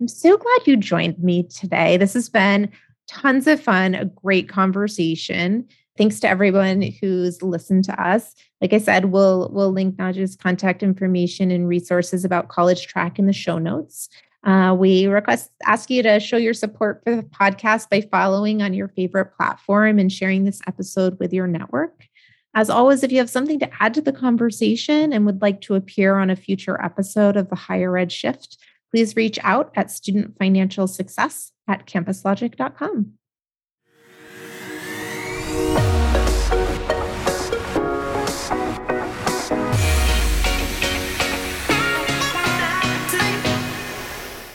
I'm 0.00 0.08
so 0.08 0.36
glad 0.36 0.66
you 0.66 0.76
joined 0.76 1.22
me 1.22 1.44
today. 1.44 1.96
This 1.96 2.14
has 2.14 2.28
been 2.28 2.70
tons 3.08 3.46
of 3.46 3.60
fun, 3.60 3.94
a 3.94 4.04
great 4.04 4.48
conversation. 4.48 5.68
Thanks 5.96 6.18
to 6.20 6.28
everyone 6.28 6.82
who's 6.82 7.42
listened 7.42 7.84
to 7.84 8.02
us. 8.02 8.34
Like 8.60 8.72
I 8.72 8.78
said, 8.78 9.06
we'll 9.06 9.50
we'll 9.52 9.72
link 9.72 9.96
Nadja's 9.96 10.36
contact 10.36 10.82
information 10.82 11.50
and 11.50 11.68
resources 11.68 12.24
about 12.24 12.48
College 12.48 12.86
Track 12.86 13.18
in 13.18 13.26
the 13.26 13.32
show 13.32 13.58
notes. 13.58 14.08
Uh, 14.44 14.74
we 14.76 15.06
request 15.06 15.50
ask 15.64 15.88
you 15.88 16.02
to 16.02 16.18
show 16.18 16.36
your 16.36 16.54
support 16.54 17.00
for 17.04 17.14
the 17.14 17.22
podcast 17.22 17.88
by 17.88 18.00
following 18.00 18.60
on 18.60 18.74
your 18.74 18.88
favorite 18.88 19.36
platform 19.36 19.98
and 19.98 20.10
sharing 20.12 20.44
this 20.44 20.60
episode 20.66 21.18
with 21.20 21.32
your 21.32 21.46
network. 21.46 22.06
As 22.54 22.68
always, 22.68 23.02
if 23.02 23.12
you 23.12 23.18
have 23.18 23.30
something 23.30 23.58
to 23.60 23.70
add 23.80 23.94
to 23.94 24.00
the 24.00 24.12
conversation 24.12 25.12
and 25.12 25.24
would 25.24 25.40
like 25.40 25.60
to 25.62 25.74
appear 25.74 26.16
on 26.16 26.28
a 26.28 26.36
future 26.36 26.80
episode 26.82 27.36
of 27.36 27.48
the 27.48 27.56
Higher 27.56 27.96
Ed 27.96 28.12
Shift, 28.12 28.58
please 28.90 29.16
reach 29.16 29.38
out 29.42 29.72
at 29.74 29.90
student 29.90 30.36
financial 30.38 30.86
success 30.86 31.52
at 31.68 31.86
campuslogic.com. 31.86 33.12